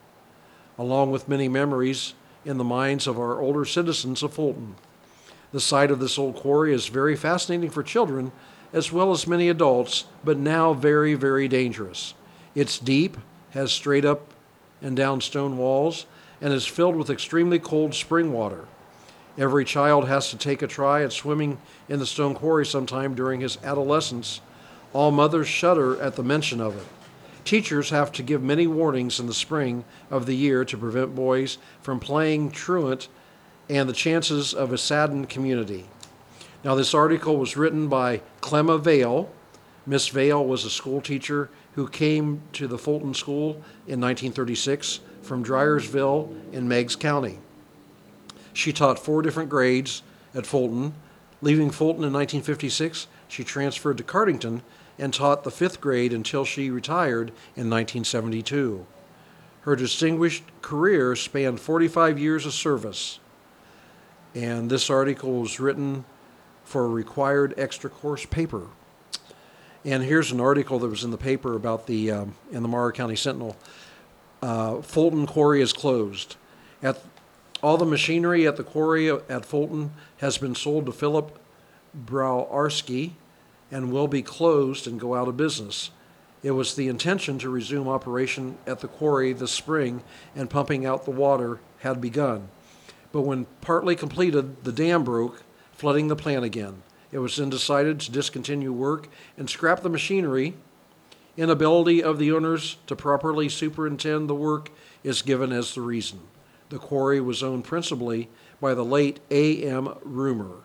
along 0.78 1.10
with 1.10 1.28
many 1.28 1.46
memories 1.46 2.14
in 2.42 2.56
the 2.56 2.64
minds 2.64 3.06
of 3.06 3.18
our 3.18 3.38
older 3.38 3.66
citizens 3.66 4.22
of 4.22 4.32
Fulton. 4.32 4.74
The 5.52 5.60
site 5.60 5.90
of 5.90 6.00
this 6.00 6.18
old 6.18 6.36
quarry 6.36 6.72
is 6.72 6.88
very 6.88 7.16
fascinating 7.16 7.68
for 7.68 7.82
children 7.82 8.32
as 8.72 8.90
well 8.90 9.12
as 9.12 9.26
many 9.26 9.48
adults, 9.50 10.06
but 10.24 10.38
now 10.38 10.72
very, 10.72 11.14
very 11.14 11.48
dangerous. 11.48 12.14
It's 12.54 12.78
deep, 12.78 13.18
has 13.50 13.70
straight 13.70 14.06
up 14.06 14.32
and 14.80 14.96
down 14.96 15.20
stone 15.20 15.58
walls, 15.58 16.06
and 16.40 16.52
is 16.52 16.66
filled 16.66 16.96
with 16.96 17.10
extremely 17.10 17.58
cold 17.58 17.94
spring 17.94 18.32
water. 18.32 18.64
Every 19.36 19.64
child 19.64 20.08
has 20.08 20.30
to 20.30 20.38
take 20.38 20.62
a 20.62 20.66
try 20.66 21.04
at 21.04 21.12
swimming 21.12 21.58
in 21.88 21.98
the 21.98 22.06
stone 22.06 22.34
quarry 22.34 22.64
sometime 22.66 23.14
during 23.14 23.40
his 23.40 23.58
adolescence. 23.62 24.40
All 24.94 25.10
mothers 25.10 25.48
shudder 25.48 26.00
at 26.00 26.14
the 26.14 26.22
mention 26.22 26.60
of 26.60 26.76
it. 26.76 26.86
Teachers 27.44 27.90
have 27.90 28.12
to 28.12 28.22
give 28.22 28.42
many 28.42 28.66
warnings 28.66 29.20
in 29.20 29.26
the 29.26 29.34
spring 29.34 29.84
of 30.08 30.24
the 30.24 30.36
year 30.36 30.64
to 30.64 30.78
prevent 30.78 31.14
boys 31.14 31.58
from 31.82 32.00
playing 32.00 32.52
truant 32.52 33.08
and 33.68 33.88
the 33.88 33.92
chances 33.92 34.54
of 34.54 34.72
a 34.72 34.78
saddened 34.78 35.28
community. 35.28 35.86
Now, 36.62 36.74
this 36.76 36.94
article 36.94 37.36
was 37.36 37.56
written 37.56 37.88
by 37.88 38.22
Clemma 38.40 38.80
Vale. 38.80 39.30
Miss 39.84 40.08
Vale 40.08 40.42
was 40.42 40.64
a 40.64 40.70
school 40.70 41.00
teacher 41.00 41.50
who 41.74 41.88
came 41.88 42.40
to 42.52 42.68
the 42.68 42.78
Fulton 42.78 43.14
School 43.14 43.50
in 43.86 44.00
1936 44.00 45.00
from 45.22 45.44
Dyesville 45.44 46.34
in 46.52 46.68
Meigs 46.68 46.96
County. 46.96 47.38
She 48.52 48.72
taught 48.72 48.98
four 48.98 49.22
different 49.22 49.50
grades 49.50 50.02
at 50.34 50.46
Fulton. 50.46 50.94
Leaving 51.42 51.70
Fulton 51.70 52.04
in 52.04 52.12
1956, 52.12 53.08
she 53.28 53.42
transferred 53.42 53.98
to 53.98 54.04
Cardington 54.04 54.62
and 54.98 55.12
taught 55.12 55.44
the 55.44 55.50
fifth 55.50 55.80
grade 55.80 56.12
until 56.12 56.44
she 56.44 56.70
retired 56.70 57.28
in 57.56 57.70
1972. 57.70 58.86
Her 59.62 59.76
distinguished 59.76 60.44
career 60.62 61.16
spanned 61.16 61.60
45 61.60 62.18
years 62.18 62.46
of 62.46 62.52
service, 62.52 63.18
and 64.34 64.70
this 64.70 64.90
article 64.90 65.40
was 65.40 65.58
written 65.58 66.04
for 66.64 66.84
a 66.84 66.88
required 66.88 67.54
extra 67.56 67.90
course 67.90 68.26
paper. 68.26 68.68
And 69.84 70.02
here's 70.02 70.32
an 70.32 70.40
article 70.40 70.78
that 70.78 70.88
was 70.88 71.04
in 71.04 71.10
the 71.10 71.18
paper 71.18 71.54
about 71.54 71.86
the 71.86 72.10
um, 72.10 72.36
in 72.50 72.62
the 72.62 72.68
Morrow 72.68 72.90
County 72.90 73.16
Sentinel. 73.16 73.56
Uh, 74.42 74.80
Fulton 74.80 75.26
Quarry 75.26 75.60
is 75.60 75.72
closed. 75.72 76.36
At 76.82 77.02
all 77.62 77.78
the 77.78 77.86
machinery 77.86 78.46
at 78.46 78.56
the 78.56 78.62
quarry 78.62 79.10
at 79.10 79.46
Fulton 79.46 79.92
has 80.18 80.36
been 80.36 80.54
sold 80.54 80.86
to 80.86 80.92
Philip 80.92 81.38
Browarski 81.96 83.12
and 83.70 83.92
will 83.92 84.08
be 84.08 84.22
closed 84.22 84.86
and 84.86 85.00
go 85.00 85.14
out 85.14 85.28
of 85.28 85.36
business. 85.36 85.90
It 86.42 86.52
was 86.52 86.74
the 86.74 86.88
intention 86.88 87.38
to 87.38 87.48
resume 87.48 87.88
operation 87.88 88.58
at 88.66 88.80
the 88.80 88.88
quarry 88.88 89.32
this 89.32 89.52
spring, 89.52 90.02
and 90.36 90.50
pumping 90.50 90.84
out 90.84 91.04
the 91.04 91.10
water 91.10 91.60
had 91.78 92.00
begun. 92.00 92.48
But 93.12 93.22
when 93.22 93.46
partly 93.60 93.96
completed, 93.96 94.64
the 94.64 94.72
dam 94.72 95.04
broke, 95.04 95.42
flooding 95.72 96.08
the 96.08 96.16
plant 96.16 96.44
again. 96.44 96.82
It 97.12 97.18
was 97.18 97.36
then 97.36 97.48
decided 97.48 98.00
to 98.00 98.10
discontinue 98.10 98.72
work 98.72 99.08
and 99.38 99.48
scrap 99.48 99.82
the 99.82 99.88
machinery. 99.88 100.54
Inability 101.36 102.02
of 102.02 102.18
the 102.18 102.32
owners 102.32 102.76
to 102.86 102.96
properly 102.96 103.48
superintend 103.48 104.28
the 104.28 104.34
work 104.34 104.70
is 105.02 105.22
given 105.22 105.52
as 105.52 105.74
the 105.74 105.80
reason. 105.80 106.20
The 106.68 106.78
quarry 106.78 107.20
was 107.20 107.42
owned 107.42 107.64
principally 107.64 108.28
by 108.60 108.74
the 108.74 108.84
late 108.84 109.20
A.M. 109.30 109.94
Roomer, 110.02 110.62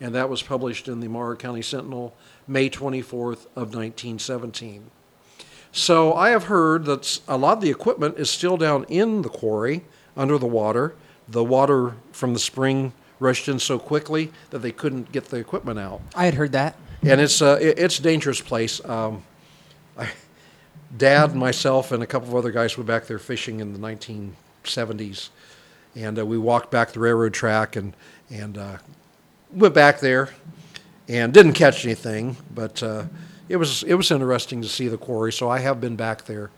and 0.00 0.14
that 0.14 0.28
was 0.28 0.42
published 0.42 0.88
in 0.88 1.00
the 1.00 1.08
Morrow 1.08 1.36
County 1.36 1.62
Sentinel 1.62 2.14
May 2.46 2.68
24th 2.70 3.46
of 3.56 3.74
1917. 3.74 4.90
So 5.72 6.14
I 6.14 6.30
have 6.30 6.44
heard 6.44 6.84
that 6.86 7.20
a 7.28 7.36
lot 7.36 7.58
of 7.58 7.60
the 7.62 7.70
equipment 7.70 8.18
is 8.18 8.30
still 8.30 8.56
down 8.56 8.84
in 8.84 9.22
the 9.22 9.28
quarry 9.28 9.84
under 10.16 10.38
the 10.38 10.46
water. 10.46 10.94
The 11.28 11.44
water 11.44 11.96
from 12.12 12.32
the 12.32 12.38
spring 12.38 12.92
rushed 13.18 13.48
in 13.48 13.58
so 13.58 13.78
quickly 13.78 14.32
that 14.50 14.60
they 14.60 14.72
couldn't 14.72 15.12
get 15.12 15.26
the 15.26 15.38
equipment 15.38 15.78
out, 15.78 16.00
I 16.14 16.26
had 16.26 16.34
heard 16.34 16.52
that. 16.52 16.76
and 17.02 17.20
it's 17.20 17.42
uh, 17.42 17.58
it's 17.60 17.98
a 17.98 18.02
dangerous 18.02 18.40
place. 18.40 18.84
Um, 18.84 19.22
I, 19.98 20.10
Dad, 20.96 21.34
myself, 21.34 21.92
and 21.92 22.02
a 22.02 22.06
couple 22.06 22.28
of 22.28 22.36
other 22.36 22.50
guys 22.52 22.76
went 22.76 22.86
back 22.86 23.06
there 23.06 23.18
fishing 23.18 23.60
in 23.60 23.72
the 23.72 23.78
1970s, 23.78 25.30
and 25.94 26.18
uh, 26.18 26.24
we 26.24 26.38
walked 26.38 26.70
back 26.70 26.92
the 26.92 27.00
railroad 27.00 27.34
track 27.34 27.76
and 27.76 27.94
and 28.30 28.56
uh, 28.56 28.78
went 29.56 29.74
back 29.74 30.00
there 30.00 30.28
and 31.08 31.32
didn't 31.32 31.54
catch 31.54 31.84
anything, 31.84 32.36
but 32.54 32.82
uh, 32.82 33.04
it 33.48 33.56
was 33.56 33.82
it 33.82 33.94
was 33.94 34.10
interesting 34.10 34.62
to 34.62 34.68
see 34.68 34.88
the 34.88 34.98
quarry. 34.98 35.32
So 35.32 35.48
I 35.48 35.60
have 35.60 35.80
been 35.80 35.96
back 35.96 36.26
there 36.26 36.50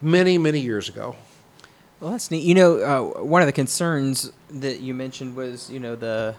many 0.00 0.38
many 0.38 0.60
years 0.60 0.88
ago. 0.88 1.16
Well, 2.00 2.10
that's 2.10 2.30
neat. 2.30 2.42
You 2.42 2.54
know, 2.54 2.76
uh, 2.76 3.22
one 3.22 3.42
of 3.42 3.46
the 3.46 3.52
concerns 3.52 4.30
that 4.50 4.80
you 4.80 4.92
mentioned 4.92 5.34
was, 5.34 5.70
you 5.70 5.80
know, 5.80 5.96
the 5.96 6.34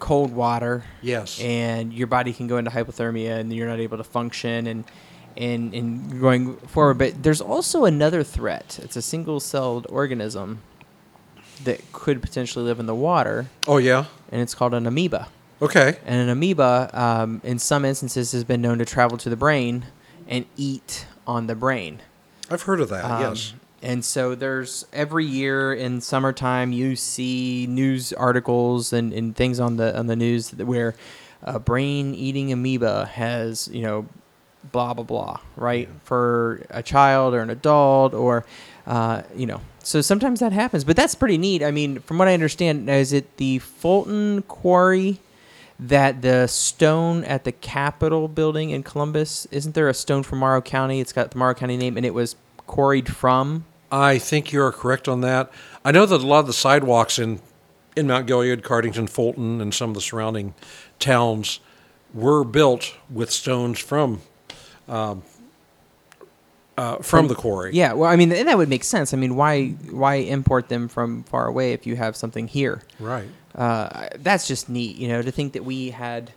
cold 0.00 0.32
water. 0.32 0.84
Yes. 1.00 1.40
And 1.40 1.92
your 1.92 2.08
body 2.08 2.32
can 2.32 2.48
go 2.48 2.58
into 2.58 2.70
hypothermia, 2.70 3.38
and 3.38 3.52
you're 3.52 3.68
not 3.68 3.78
able 3.78 3.98
to 3.98 4.04
function, 4.04 4.66
and 4.66 4.84
and 5.36 5.74
and 5.74 6.20
going 6.20 6.56
forward. 6.56 6.98
But 6.98 7.22
there's 7.22 7.40
also 7.40 7.84
another 7.84 8.24
threat. 8.24 8.80
It's 8.82 8.96
a 8.96 9.02
single-celled 9.02 9.86
organism 9.90 10.60
that 11.64 11.80
could 11.92 12.20
potentially 12.22 12.64
live 12.64 12.78
in 12.80 12.86
the 12.86 12.94
water, 12.94 13.46
Oh 13.66 13.78
yeah. 13.78 14.04
and 14.30 14.40
it's 14.40 14.54
called 14.54 14.74
an 14.74 14.86
amoeba. 14.86 15.28
Okay. 15.60 15.96
And 16.06 16.20
an 16.22 16.28
amoeba, 16.28 16.90
um, 16.92 17.40
in 17.44 17.58
some 17.58 17.84
instances, 17.84 18.32
has 18.32 18.44
been 18.44 18.60
known 18.62 18.78
to 18.78 18.84
travel 18.84 19.18
to 19.18 19.28
the 19.28 19.36
brain 19.36 19.86
and 20.28 20.46
eat 20.56 21.06
on 21.26 21.46
the 21.48 21.54
brain. 21.56 22.00
I've 22.50 22.62
heard 22.62 22.80
of 22.80 22.88
that. 22.90 23.04
Um, 23.04 23.20
yes. 23.22 23.54
And 23.82 24.04
so 24.04 24.34
there's 24.34 24.86
every 24.92 25.24
year 25.24 25.72
in 25.74 26.00
summertime 26.00 26.72
you 26.72 26.96
see 26.96 27.66
news 27.68 28.12
articles 28.12 28.92
and, 28.92 29.12
and 29.12 29.34
things 29.36 29.60
on 29.60 29.76
the 29.76 29.96
on 29.98 30.06
the 30.08 30.16
news 30.16 30.50
that- 30.50 30.66
where 30.66 30.94
a 31.42 31.58
brain 31.60 32.14
eating 32.14 32.50
amoeba 32.52 33.06
has 33.06 33.68
you 33.72 33.82
know 33.82 34.06
blah 34.72 34.92
blah 34.94 35.04
blah 35.04 35.38
right 35.56 35.88
for 36.02 36.60
a 36.70 36.82
child 36.82 37.34
or 37.34 37.40
an 37.40 37.50
adult 37.50 38.14
or 38.14 38.44
uh, 38.88 39.22
you 39.36 39.46
know 39.46 39.60
so 39.84 40.00
sometimes 40.00 40.40
that 40.40 40.52
happens 40.52 40.82
but 40.82 40.96
that's 40.96 41.14
pretty 41.14 41.38
neat. 41.38 41.62
I 41.62 41.70
mean 41.70 42.00
from 42.00 42.18
what 42.18 42.26
I 42.26 42.34
understand 42.34 42.90
is 42.90 43.12
it 43.12 43.36
the 43.36 43.60
Fulton 43.60 44.42
Quarry 44.42 45.20
that 45.78 46.22
the 46.22 46.48
stone 46.48 47.22
at 47.24 47.44
the 47.44 47.52
Capitol 47.52 48.26
building 48.26 48.70
in 48.70 48.82
Columbus 48.82 49.46
isn't 49.52 49.76
there 49.76 49.88
a 49.88 49.94
stone 49.94 50.24
from 50.24 50.40
Morrow 50.40 50.60
County? 50.60 51.00
It's 51.00 51.12
got 51.12 51.30
the 51.30 51.38
Morrow 51.38 51.54
County 51.54 51.76
name 51.76 51.96
and 51.96 52.04
it 52.04 52.14
was 52.14 52.34
quarried 52.66 53.14
from? 53.14 53.64
I 53.90 54.18
think 54.18 54.52
you 54.52 54.62
are 54.62 54.72
correct 54.72 55.08
on 55.08 55.20
that. 55.22 55.50
I 55.84 55.92
know 55.92 56.04
that 56.06 56.20
a 56.20 56.26
lot 56.26 56.40
of 56.40 56.46
the 56.46 56.52
sidewalks 56.52 57.18
in 57.18 57.40
in 57.96 58.06
Mount 58.06 58.26
Gilead, 58.26 58.62
Cardington, 58.62 59.08
Fulton, 59.08 59.60
and 59.60 59.74
some 59.74 59.90
of 59.90 59.94
the 59.94 60.00
surrounding 60.00 60.54
towns 61.00 61.58
were 62.14 62.44
built 62.44 62.94
with 63.10 63.30
stones 63.30 63.80
from 63.80 64.20
um, 64.88 65.22
uh, 66.78 66.96
from 66.98 67.28
the 67.28 67.34
quarry. 67.34 67.72
Yeah, 67.74 67.92
well, 67.92 68.08
I 68.10 68.16
mean, 68.16 68.32
and 68.32 68.48
that 68.48 68.56
would 68.56 68.68
make 68.68 68.84
sense. 68.84 69.12
I 69.12 69.16
mean, 69.16 69.34
why 69.36 69.68
why 69.90 70.14
import 70.16 70.68
them 70.68 70.88
from 70.88 71.24
far 71.24 71.46
away 71.46 71.72
if 71.72 71.86
you 71.86 71.96
have 71.96 72.16
something 72.16 72.48
here? 72.48 72.82
Right. 72.98 73.28
Uh, 73.54 74.08
that's 74.16 74.46
just 74.48 74.68
neat, 74.68 74.96
you 74.96 75.08
know, 75.08 75.20
to 75.20 75.30
think 75.32 75.52
that 75.54 75.64
we 75.64 75.90
had, 75.90 76.30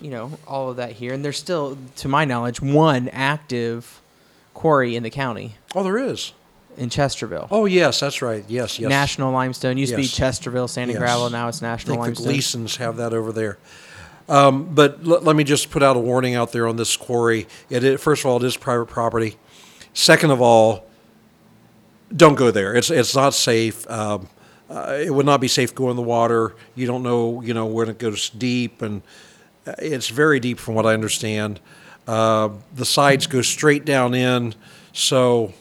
you 0.00 0.10
know, 0.10 0.32
all 0.46 0.70
of 0.70 0.76
that 0.76 0.92
here, 0.92 1.12
and 1.12 1.24
there's 1.24 1.38
still, 1.38 1.76
to 1.96 2.08
my 2.08 2.24
knowledge, 2.24 2.60
one 2.62 3.08
active 3.10 4.00
quarry 4.54 4.96
in 4.96 5.02
the 5.02 5.10
county 5.10 5.56
Oh, 5.74 5.82
there 5.82 5.98
is. 5.98 6.32
in 6.78 6.88
Chesterville. 6.88 7.48
Oh, 7.50 7.66
yes, 7.66 8.00
that's 8.00 8.22
right. 8.22 8.42
Yes, 8.48 8.78
yes. 8.78 8.88
National 8.88 9.32
Limestone 9.32 9.76
used 9.76 9.90
to 9.92 9.96
be 9.98 10.04
Chesterville 10.04 10.68
Sand 10.70 10.90
and 10.90 10.98
Yes. 10.98 11.00
Gravel. 11.00 11.28
Now 11.28 11.48
it's 11.48 11.60
National 11.60 12.00
I 12.00 12.04
think 12.06 12.16
the 12.16 12.22
Limestone. 12.22 12.32
Gleasons 12.32 12.76
have 12.76 12.96
that 12.96 13.12
over 13.12 13.32
there. 13.32 13.58
Um, 14.28 14.74
but 14.74 15.00
l- 15.06 15.20
let 15.20 15.36
me 15.36 15.44
just 15.44 15.70
put 15.70 15.82
out 15.82 15.96
a 15.96 16.00
warning 16.00 16.34
out 16.34 16.52
there 16.52 16.66
on 16.66 16.76
this 16.76 16.96
quarry. 16.96 17.46
It 17.70 17.84
is, 17.84 18.00
first 18.00 18.24
of 18.24 18.30
all, 18.30 18.38
it 18.42 18.46
is 18.46 18.56
private 18.56 18.86
property. 18.86 19.36
Second 19.96 20.30
of 20.30 20.42
all, 20.42 20.84
don't 22.14 22.34
go 22.34 22.50
there. 22.50 22.74
It's 22.74 22.90
it's 22.90 23.14
not 23.16 23.32
safe. 23.32 23.88
Um, 23.90 24.28
uh, 24.68 24.98
it 25.00 25.10
would 25.10 25.24
not 25.24 25.40
be 25.40 25.48
safe 25.48 25.70
to 25.70 25.74
go 25.74 25.88
in 25.90 25.96
the 25.96 26.02
water. 26.02 26.54
You 26.74 26.86
don't 26.86 27.02
know, 27.02 27.40
you 27.40 27.54
know, 27.54 27.64
when 27.64 27.88
it 27.88 27.98
goes 27.98 28.28
deep, 28.28 28.82
and 28.82 29.00
uh, 29.66 29.72
it's 29.78 30.08
very 30.10 30.38
deep 30.38 30.58
from 30.58 30.74
what 30.74 30.84
I 30.84 30.92
understand. 30.92 31.60
Uh, 32.06 32.50
the 32.74 32.84
sides 32.84 33.26
go 33.26 33.40
straight 33.40 33.86
down 33.86 34.12
in, 34.12 34.54
so 34.92 35.54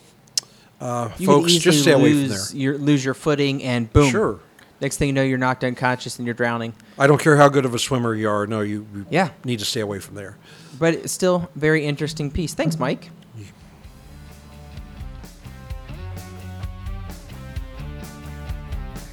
uh, 0.82 1.08
folks, 1.10 1.54
just 1.54 1.84
stay 1.84 1.94
away 1.94 2.12
from 2.12 2.28
there. 2.28 2.40
Your, 2.54 2.78
lose 2.78 3.06
your 3.06 3.14
footing, 3.14 3.64
and 3.64 3.92
boom. 3.94 4.12
Sure. 4.12 4.40
Next 4.82 4.98
thing 4.98 5.08
you 5.08 5.14
know, 5.14 5.24
you're 5.24 5.38
knocked 5.38 5.64
unconscious 5.64 6.18
and 6.20 6.28
you're 6.28 6.36
drowning. 6.36 6.74
I 7.00 7.08
don't 7.08 7.22
care 7.22 7.38
how 7.38 7.48
good 7.48 7.64
of 7.64 7.74
a 7.74 7.80
swimmer 7.80 8.14
you 8.14 8.30
are. 8.30 8.46
No, 8.46 8.60
you, 8.60 8.86
you 8.94 9.06
Yeah. 9.10 9.30
need 9.46 9.60
to 9.60 9.66
stay 9.66 9.80
away 9.80 10.00
from 10.00 10.16
there. 10.16 10.36
But 10.78 10.94
it's 10.96 11.14
still 11.14 11.50
very 11.56 11.86
interesting 11.86 12.30
piece. 12.30 12.54
Thanks, 12.54 12.78
Mike. 12.78 13.10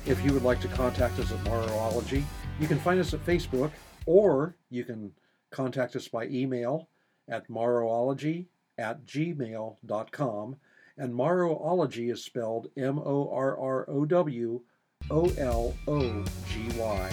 If 0.05 0.25
you 0.25 0.33
would 0.33 0.43
like 0.43 0.61
to 0.63 0.69
contact 0.69 1.19
us 1.21 1.31
at 1.31 1.39
Morrowology, 1.45 2.25
you 2.59 2.67
can 2.67 2.79
find 2.81 2.99
us 2.99 3.15
at 3.15 3.25
Facebook 3.25 3.71
or 4.05 4.57
you 4.69 4.85
can 4.85 5.13
contact 5.51 5.95
us 5.95 6.09
by 6.09 6.27
email 6.27 6.89
at 7.29 7.49
morrowology 7.49 8.47
at 8.79 9.07
gmail.com. 9.07 10.57
And 10.99 11.15
Morrowology 11.15 12.13
is 12.13 12.25
spelled 12.25 12.69
M 12.77 12.99
O 12.99 13.31
R 13.33 13.59
R 13.59 13.89
O 13.89 14.05
W 14.05 14.61
O 15.11 15.33
L 15.39 15.75
O 15.87 16.25
G 16.49 16.69
Y. 16.77 17.13